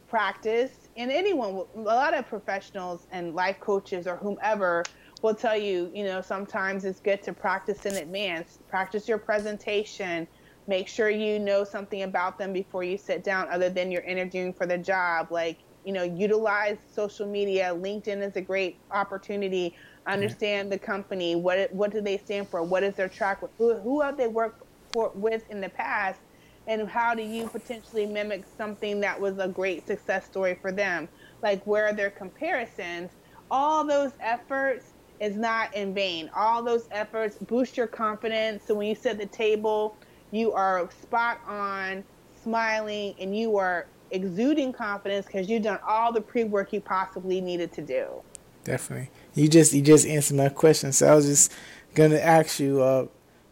practice, 0.08 0.88
and 0.96 1.12
anyone, 1.12 1.64
a 1.76 1.80
lot 1.80 2.14
of 2.14 2.28
professionals 2.28 3.08
and 3.12 3.34
life 3.36 3.60
coaches 3.62 4.08
or 4.08 4.18
whomever 4.18 4.90
will 5.22 5.36
tell 5.36 5.58
you, 5.58 5.92
you 5.94 6.04
know, 6.04 6.22
sometimes 6.22 6.86
it's 6.86 7.00
good 7.02 7.24
to 7.24 7.34
practice 7.34 7.86
in 7.86 7.96
advance. 7.96 8.60
Practice 8.68 9.08
your 9.08 9.20
presentation. 9.20 10.28
Make 10.68 10.88
sure 10.90 11.10
you 11.10 11.40
know 11.40 11.64
something 11.64 12.04
about 12.04 12.38
them 12.40 12.54
before 12.54 12.84
you 12.84 12.98
sit 12.98 13.24
down, 13.24 13.50
other 13.52 13.70
than 13.70 13.92
you're 13.92 14.04
interviewing 14.04 14.54
for 14.54 14.66
the 14.68 14.78
job. 14.78 15.28
Like, 15.32 15.60
you 15.84 15.94
know, 15.94 16.04
utilize 16.04 16.80
social 16.90 17.28
media. 17.28 17.74
LinkedIn 17.76 18.26
is 18.28 18.36
a 18.36 18.42
great 18.42 18.78
opportunity. 18.92 19.76
Understand 20.08 20.72
the 20.72 20.80
company. 20.80 21.36
What 21.36 21.74
what 21.74 21.92
do 21.92 22.02
they 22.02 22.18
stand 22.18 22.50
for? 22.50 22.64
What 22.64 22.84
is 22.84 22.96
their 22.96 23.10
track? 23.10 23.42
Who 23.58 23.82
who 23.82 24.02
have 24.02 24.18
they 24.18 24.28
worked 24.28 24.62
for, 24.94 25.12
with 25.16 25.44
in 25.50 25.62
the 25.62 25.70
past? 25.70 26.22
And 26.68 26.88
how 26.90 27.16
do 27.16 27.24
you 27.24 27.48
potentially 27.48 28.06
mimic 28.06 28.46
something 28.58 29.00
that 29.00 29.20
was 29.20 29.38
a 29.40 29.48
great 29.48 29.88
success 29.88 30.26
story 30.26 30.58
for 30.62 30.72
them? 30.72 31.08
Like, 31.42 31.66
where 31.66 31.86
are 31.88 31.94
their 31.94 32.12
comparisons? 32.12 33.12
All 33.50 33.88
those 33.88 34.12
efforts 34.20 34.94
is 35.20 35.36
not 35.36 35.74
in 35.74 35.94
vain. 35.94 36.30
All 36.36 36.62
those 36.62 36.88
efforts 36.92 37.38
boost 37.38 37.78
your 37.78 37.88
confidence. 37.88 38.64
So 38.68 38.76
when 38.76 38.88
you 38.88 38.96
at 39.06 39.18
the 39.18 39.26
table, 39.26 39.98
you 40.32 40.52
are 40.52 40.90
spot 40.92 41.40
on, 41.48 42.04
smiling, 42.44 43.16
and 43.20 43.36
you 43.36 43.56
are 43.58 43.88
exuding 44.12 44.74
confidence 44.74 45.26
because 45.26 45.50
you've 45.50 45.64
done 45.64 45.80
all 45.88 46.12
the 46.12 46.22
pre-work 46.22 46.74
you 46.74 46.82
possibly 46.82 47.42
needed 47.42 47.72
to 47.74 47.82
do. 47.82 48.24
Definitely. 48.64 49.10
You 49.34 49.48
just 49.48 49.74
you 49.74 49.82
just 49.82 50.06
answered 50.06 50.36
my 50.36 50.50
question. 50.50 50.92
So 50.92 51.08
I 51.08 51.16
was 51.16 51.26
just 51.26 51.54
gonna 51.96 52.18
ask 52.18 52.60
you, 52.60 52.82
uh, 52.82 53.08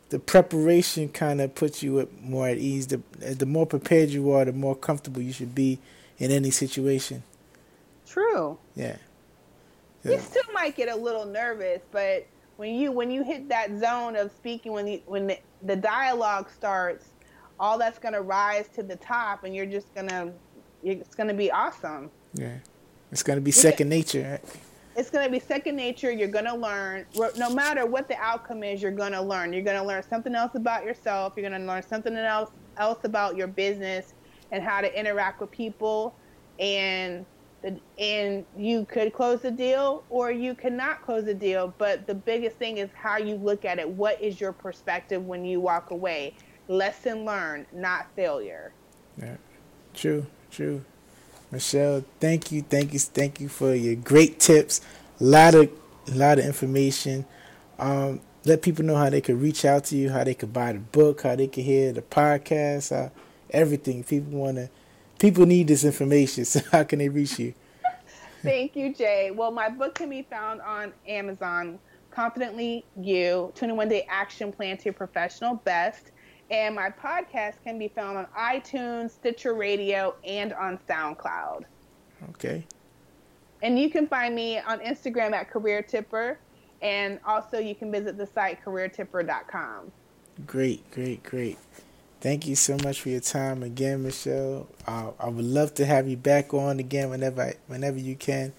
the 0.10 0.20
preparation 0.20 1.10
kind 1.10 1.42
of 1.42 1.56
puts 1.56 1.82
you 1.82 2.08
more 2.22 2.48
at 2.48 2.58
ease. 2.58 2.88
The 2.88 3.02
the 3.20 3.46
more 3.46 3.66
prepared 3.66 4.10
you 4.10 4.32
are, 4.32 4.46
the 4.46 4.54
more 4.54 4.76
comfortable 4.76 5.22
you 5.22 5.34
should 5.34 5.56
be 5.56 5.80
in 6.18 6.32
any 6.32 6.52
situation. 6.52 7.24
True. 8.08 8.58
Yeah. 8.76 8.98
yeah. 10.04 10.12
You 10.14 10.20
still 10.20 10.44
might 10.54 10.76
get 10.76 10.90
a 10.90 10.96
little 10.96 11.26
nervous, 11.26 11.82
but 11.92 12.28
when 12.58 12.76
you 12.76 12.92
when 12.92 13.12
you 13.12 13.24
hit 13.24 13.50
that 13.50 13.78
zone 13.80 14.16
of 14.16 14.32
speaking, 14.32 14.72
when 14.72 14.86
the, 14.86 15.04
when 15.06 15.28
the, 15.28 15.40
the 15.64 15.76
dialogue 15.76 16.50
starts, 16.50 17.08
all 17.60 17.78
that's 17.78 18.00
gonna 18.00 18.22
rise 18.22 18.68
to 18.70 18.84
the 18.84 18.96
top, 18.98 19.44
and 19.44 19.56
you're 19.56 19.66
just 19.66 19.94
gonna 19.96 20.32
it's 20.84 21.16
gonna 21.16 21.34
be 21.34 21.52
awesome. 21.52 22.12
Yeah, 22.34 22.58
it's 23.12 23.24
gonna 23.24 23.42
be 23.42 23.52
second 23.52 23.90
nature 23.90 24.40
it's 24.96 25.10
going 25.10 25.26
to 25.26 25.32
be 25.32 25.40
second 25.40 25.76
nature. 25.76 26.12
You're 26.12 26.28
going 26.28 26.46
to 26.46 26.56
learn, 26.56 27.06
no 27.38 27.50
matter 27.54 27.86
what 27.86 28.08
the 28.08 28.18
outcome 28.18 28.64
is, 28.64 28.82
you're 28.82 28.92
going 28.92 29.12
to 29.12 29.22
learn. 29.22 29.54
You're 29.54 29.64
going 29.64 29.80
to 29.80 29.86
learn 29.86 30.04
something 30.04 30.36
else 30.36 30.56
about 30.56 30.86
yourself. 30.86 31.34
You're 31.36 31.50
going 31.50 31.60
to 31.60 31.68
learn 31.68 31.84
something 31.84 32.16
else 32.16 32.52
else 32.78 33.00
about 33.04 33.38
your 33.38 33.48
business 33.48 34.14
and 34.52 34.62
how 34.62 34.82
to 34.82 35.00
interact 35.00 35.42
with 35.42 35.52
people. 35.52 36.16
And 36.60 37.26
and 37.98 38.46
you 38.56 38.86
could 38.86 39.12
close 39.12 39.42
the 39.42 39.50
deal 39.50 40.04
or 40.10 40.30
you 40.32 40.54
cannot 40.54 41.02
close 41.04 41.26
the 41.26 41.34
deal. 41.34 41.74
But 41.78 42.06
the 42.06 42.14
biggest 42.14 42.58
thing 42.58 42.78
is 42.78 42.90
how 42.94 43.18
you 43.18 43.36
look 43.36 43.66
at 43.66 43.80
it. 43.80 43.90
What 43.90 44.22
is 44.22 44.40
your 44.40 44.52
perspective 44.52 45.26
when 45.26 45.44
you 45.44 45.60
walk 45.60 45.90
away? 45.90 46.36
lesson 46.68 47.26
learned, 47.26 47.66
not 47.74 48.08
failure. 48.16 48.72
Yeah, 49.18 49.38
true, 49.94 50.26
true. 50.52 50.84
Michelle, 51.56 52.04
thank 52.20 52.52
you, 52.52 52.64
thank 52.64 52.92
you, 52.92 53.00
thank 53.00 53.40
you 53.40 53.48
for 53.48 53.74
your 53.74 53.96
great 53.96 54.42
tips. 54.42 54.82
A 55.22 55.24
lot 55.24 55.56
of, 55.56 55.70
a 56.10 56.14
lot 56.14 56.38
of 56.38 56.44
information. 56.44 57.26
Um, 57.80 58.20
let 58.44 58.62
people 58.62 58.84
know 58.84 58.96
how 58.98 59.10
they 59.10 59.22
could 59.22 59.42
reach 59.42 59.64
out 59.64 59.86
to 59.86 59.96
you, 59.96 60.10
how 60.10 60.26
they 60.26 60.34
could 60.34 60.52
buy 60.52 60.74
the 60.74 60.80
book, 60.80 61.22
how 61.22 61.38
they 61.38 61.48
could 61.48 61.64
hear 61.64 61.94
the 61.94 62.02
podcast, 62.02 62.94
how, 62.94 63.10
everything. 63.52 64.04
People 64.04 64.38
want 64.38 64.58
to, 64.58 64.70
people 65.18 65.46
need 65.46 65.70
this 65.70 65.86
information. 65.86 66.44
So 66.46 66.60
how 66.74 66.84
can 66.84 67.00
they 67.00 67.08
reach 67.08 67.40
you? 67.40 67.54
Thank 68.44 68.76
you, 68.76 68.94
Jay. 68.94 69.32
Well, 69.32 69.52
my 69.52 69.70
book 69.70 69.96
can 69.96 70.10
be 70.10 70.24
found 70.24 70.60
on 70.60 70.92
Amazon. 71.08 71.80
Confidently 72.12 72.84
You, 73.02 73.54
21 73.56 73.88
Day 73.88 74.06
Action 74.10 74.52
Plan 74.52 74.76
to 74.76 74.86
Your 74.86 74.94
Professional 74.94 75.56
Best. 75.56 76.12
And 76.52 76.76
my 76.76 76.90
podcast 76.90 77.56
can 77.64 77.80
be 77.80 77.88
found 77.88 78.18
on 78.18 78.28
iTunes, 78.38 79.12
Stitcher 79.12 79.54
Radio, 79.54 80.16
and 80.24 80.54
on 80.54 80.78
SoundCloud. 80.88 81.66
Okay. 82.32 82.66
And 83.64 83.80
you 83.80 83.90
can 83.90 84.08
find 84.08 84.36
me 84.36 84.60
on 84.60 84.80
Instagram 84.80 85.32
at 85.34 85.50
Career 85.50 85.82
Tipper. 85.82 86.38
And 86.82 87.20
also, 87.26 87.58
you 87.58 87.74
can 87.74 87.92
visit 87.92 88.18
the 88.18 88.28
site 88.28 88.64
careertipper.com. 88.64 89.92
Great, 90.46 90.92
great, 90.92 91.24
great. 91.24 91.58
Thank 92.22 92.48
you 92.48 92.56
so 92.56 92.78
much 92.84 93.02
for 93.02 93.10
your 93.10 93.22
time 93.22 93.64
again, 93.64 94.04
Michelle. 94.04 94.68
Uh, 94.86 95.12
I 95.20 95.30
would 95.30 95.46
love 95.46 95.74
to 95.76 95.86
have 95.86 96.08
you 96.08 96.18
back 96.18 96.54
on 96.54 96.80
again 96.80 97.10
whenever, 97.10 97.42
I, 97.42 97.54
whenever 97.68 97.98
you 97.98 98.16
can. 98.16 98.54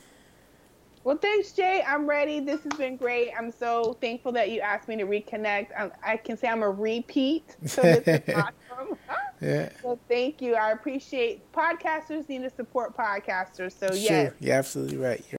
Well, 1.06 1.16
thanks, 1.18 1.52
Jay. 1.52 1.84
I'm 1.86 2.04
ready. 2.04 2.40
This 2.40 2.64
has 2.64 2.72
been 2.76 2.96
great. 2.96 3.30
I'm 3.38 3.52
so 3.52 3.96
thankful 4.00 4.32
that 4.32 4.50
you 4.50 4.58
asked 4.58 4.88
me 4.88 4.96
to 4.96 5.04
reconnect. 5.04 5.68
I, 5.78 5.92
I 6.02 6.16
can 6.16 6.36
say 6.36 6.48
I'm 6.48 6.64
a 6.64 6.68
repeat. 6.68 7.44
So 7.64 7.80
this 7.82 8.08
is 8.08 8.34
awesome. 8.34 8.98
yeah. 9.40 9.68
So 9.82 10.00
thank 10.08 10.42
you. 10.42 10.56
I 10.56 10.72
appreciate 10.72 11.52
podcasters 11.52 12.28
need 12.28 12.42
to 12.42 12.50
support 12.50 12.96
podcasters. 12.96 13.78
So 13.78 13.86
sure. 13.86 13.96
yes. 13.96 14.32
You're 14.40 14.56
absolutely 14.56 14.96
right. 14.96 15.24
You're- 15.30 15.38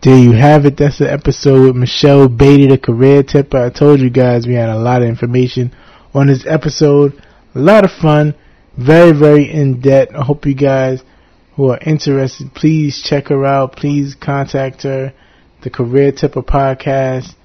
there 0.00 0.18
you 0.18 0.32
have 0.32 0.64
it. 0.64 0.78
That's 0.78 0.96
the 0.96 1.12
episode 1.12 1.66
with 1.66 1.76
Michelle 1.76 2.26
Beatty, 2.26 2.68
the 2.68 2.78
career 2.78 3.22
tipper. 3.22 3.58
I 3.58 3.68
told 3.68 4.00
you 4.00 4.08
guys 4.08 4.46
we 4.46 4.54
had 4.54 4.70
a 4.70 4.78
lot 4.78 5.02
of 5.02 5.08
information 5.08 5.74
on 6.14 6.28
this 6.28 6.46
episode. 6.46 7.22
A 7.54 7.58
lot 7.58 7.84
of 7.84 7.92
fun. 7.92 8.34
Very, 8.78 9.12
very 9.12 9.44
in 9.44 9.82
depth. 9.82 10.14
I 10.14 10.24
hope 10.24 10.46
you 10.46 10.54
guys 10.54 11.04
who 11.62 11.70
are 11.70 11.78
interested, 11.78 12.52
please 12.52 13.00
check 13.00 13.28
her 13.28 13.46
out. 13.46 13.76
Please 13.76 14.16
contact 14.16 14.82
her. 14.82 15.14
The 15.62 15.70
Career 15.70 16.10
Tipper 16.10 16.42
Podcast. 16.42 17.36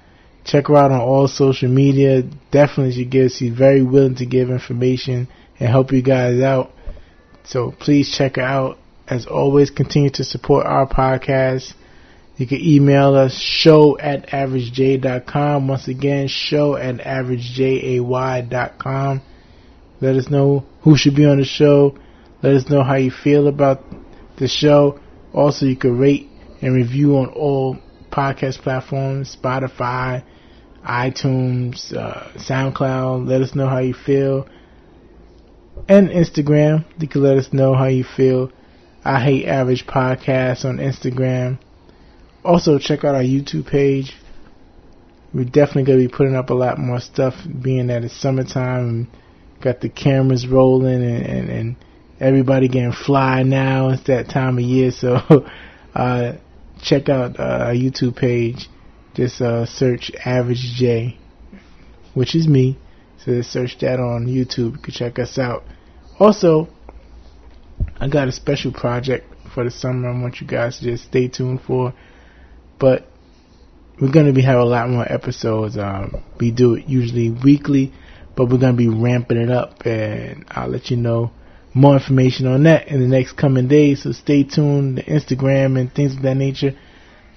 Check 0.44 0.66
her 0.66 0.76
out 0.76 0.90
on 0.90 1.00
all 1.00 1.28
social 1.28 1.68
media. 1.68 2.22
Definitely 2.50 2.94
she 2.94 3.04
gives, 3.04 3.36
she's 3.36 3.54
very 3.54 3.80
willing 3.80 4.16
to 4.16 4.26
give 4.26 4.50
information 4.50 5.28
and 5.60 5.68
help 5.68 5.92
you 5.92 6.02
guys 6.02 6.40
out. 6.40 6.72
So 7.44 7.70
please 7.70 8.12
check 8.12 8.34
her 8.34 8.42
out. 8.42 8.76
As 9.06 9.26
always, 9.26 9.70
continue 9.70 10.10
to 10.10 10.24
support 10.24 10.66
our 10.66 10.88
podcast. 10.88 11.74
You 12.38 12.48
can 12.48 12.60
email 12.60 13.14
us 13.14 13.38
show 13.38 13.96
at 14.00 14.30
averagejay.com. 14.30 15.68
Once 15.68 15.86
again, 15.86 16.26
show 16.26 16.74
at 16.74 16.96
averagejay.com. 16.96 19.22
Let 20.00 20.16
us 20.16 20.28
know 20.28 20.66
who 20.80 20.96
should 20.96 21.14
be 21.14 21.24
on 21.24 21.38
the 21.38 21.44
show. 21.44 21.96
Let 22.42 22.56
us 22.56 22.68
know 22.68 22.82
how 22.82 22.96
you 22.96 23.12
feel 23.12 23.46
about 23.46 23.84
the 24.38 24.48
show. 24.48 25.00
Also, 25.32 25.66
you 25.66 25.76
can 25.76 25.98
rate 25.98 26.28
and 26.60 26.74
review 26.74 27.16
on 27.18 27.28
all 27.28 27.78
podcast 28.10 28.58
platforms, 28.58 29.36
Spotify, 29.36 30.24
iTunes, 30.84 31.94
uh, 31.94 32.32
SoundCloud. 32.36 33.28
Let 33.28 33.42
us 33.42 33.54
know 33.54 33.68
how 33.68 33.78
you 33.78 33.94
feel. 33.94 34.48
And 35.88 36.08
Instagram, 36.08 36.84
you 36.98 37.08
can 37.08 37.22
let 37.22 37.36
us 37.36 37.52
know 37.52 37.74
how 37.74 37.86
you 37.86 38.04
feel. 38.04 38.50
I 39.04 39.22
Hate 39.22 39.46
Average 39.46 39.86
Podcast 39.86 40.64
on 40.64 40.78
Instagram. 40.78 41.58
Also, 42.44 42.78
check 42.78 43.04
out 43.04 43.14
our 43.14 43.22
YouTube 43.22 43.66
page. 43.66 44.14
We're 45.32 45.44
definitely 45.44 45.84
going 45.84 46.00
to 46.00 46.08
be 46.08 46.14
putting 46.14 46.34
up 46.34 46.50
a 46.50 46.54
lot 46.54 46.78
more 46.78 47.00
stuff, 47.00 47.34
being 47.62 47.88
that 47.88 48.02
it's 48.02 48.18
summertime 48.18 48.88
and 48.88 49.06
got 49.60 49.80
the 49.80 49.88
cameras 49.88 50.46
rolling 50.46 51.02
and, 51.02 51.26
and, 51.26 51.50
and 51.50 51.76
everybody 52.20 52.68
getting 52.68 52.92
fly 52.92 53.42
now. 53.42 53.90
It's 53.90 54.04
that 54.04 54.28
time 54.28 54.58
of 54.58 54.64
year, 54.64 54.90
so 54.90 55.16
uh, 55.94 56.32
check 56.82 57.08
out 57.08 57.38
uh, 57.38 57.66
our 57.66 57.74
YouTube 57.74 58.16
page. 58.16 58.68
Just 59.14 59.40
uh, 59.40 59.66
search 59.66 60.12
Average 60.24 60.74
J, 60.76 61.18
which 62.14 62.34
is 62.34 62.46
me. 62.46 62.78
So 63.18 63.32
just 63.32 63.50
search 63.50 63.78
that 63.80 63.98
on 63.98 64.26
YouTube. 64.26 64.76
You 64.76 64.82
can 64.82 64.94
check 64.94 65.18
us 65.18 65.38
out. 65.38 65.64
Also, 66.20 66.68
I 67.98 68.08
got 68.08 68.28
a 68.28 68.32
special 68.32 68.72
project 68.72 69.26
for 69.54 69.64
the 69.64 69.70
summer. 69.70 70.08
I 70.08 70.20
want 70.20 70.40
you 70.40 70.46
guys 70.46 70.78
to 70.78 70.84
just 70.84 71.04
stay 71.04 71.28
tuned 71.28 71.62
for. 71.62 71.94
But 72.78 73.08
we're 74.00 74.12
gonna 74.12 74.32
be 74.32 74.42
having 74.42 74.62
a 74.62 74.66
lot 74.66 74.88
more 74.88 75.10
episodes. 75.10 75.76
Um, 75.76 76.22
we 76.38 76.52
do 76.52 76.74
it 76.74 76.88
usually 76.88 77.30
weekly, 77.30 77.92
but 78.36 78.48
we're 78.48 78.58
gonna 78.58 78.74
be 78.74 78.88
ramping 78.88 79.38
it 79.38 79.50
up, 79.50 79.84
and 79.84 80.44
I'll 80.48 80.68
let 80.68 80.90
you 80.90 80.96
know 80.96 81.32
more 81.78 81.94
information 81.94 82.46
on 82.46 82.64
that 82.64 82.88
in 82.88 83.00
the 83.00 83.06
next 83.06 83.32
coming 83.32 83.68
days. 83.68 84.02
So 84.02 84.12
stay 84.12 84.42
tuned 84.44 84.96
to 84.96 85.04
Instagram 85.04 85.78
and 85.78 85.92
things 85.92 86.16
of 86.16 86.22
that 86.22 86.36
nature, 86.36 86.76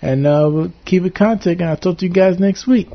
and 0.02 0.26
uh, 0.26 0.50
we'll 0.52 0.74
keep 0.86 1.04
in 1.04 1.12
contact. 1.12 1.62
And 1.62 1.70
I'll 1.70 1.78
talk 1.78 2.00
to 2.00 2.06
you 2.06 2.12
guys 2.12 2.40
next 2.40 2.68
week. 2.68 2.90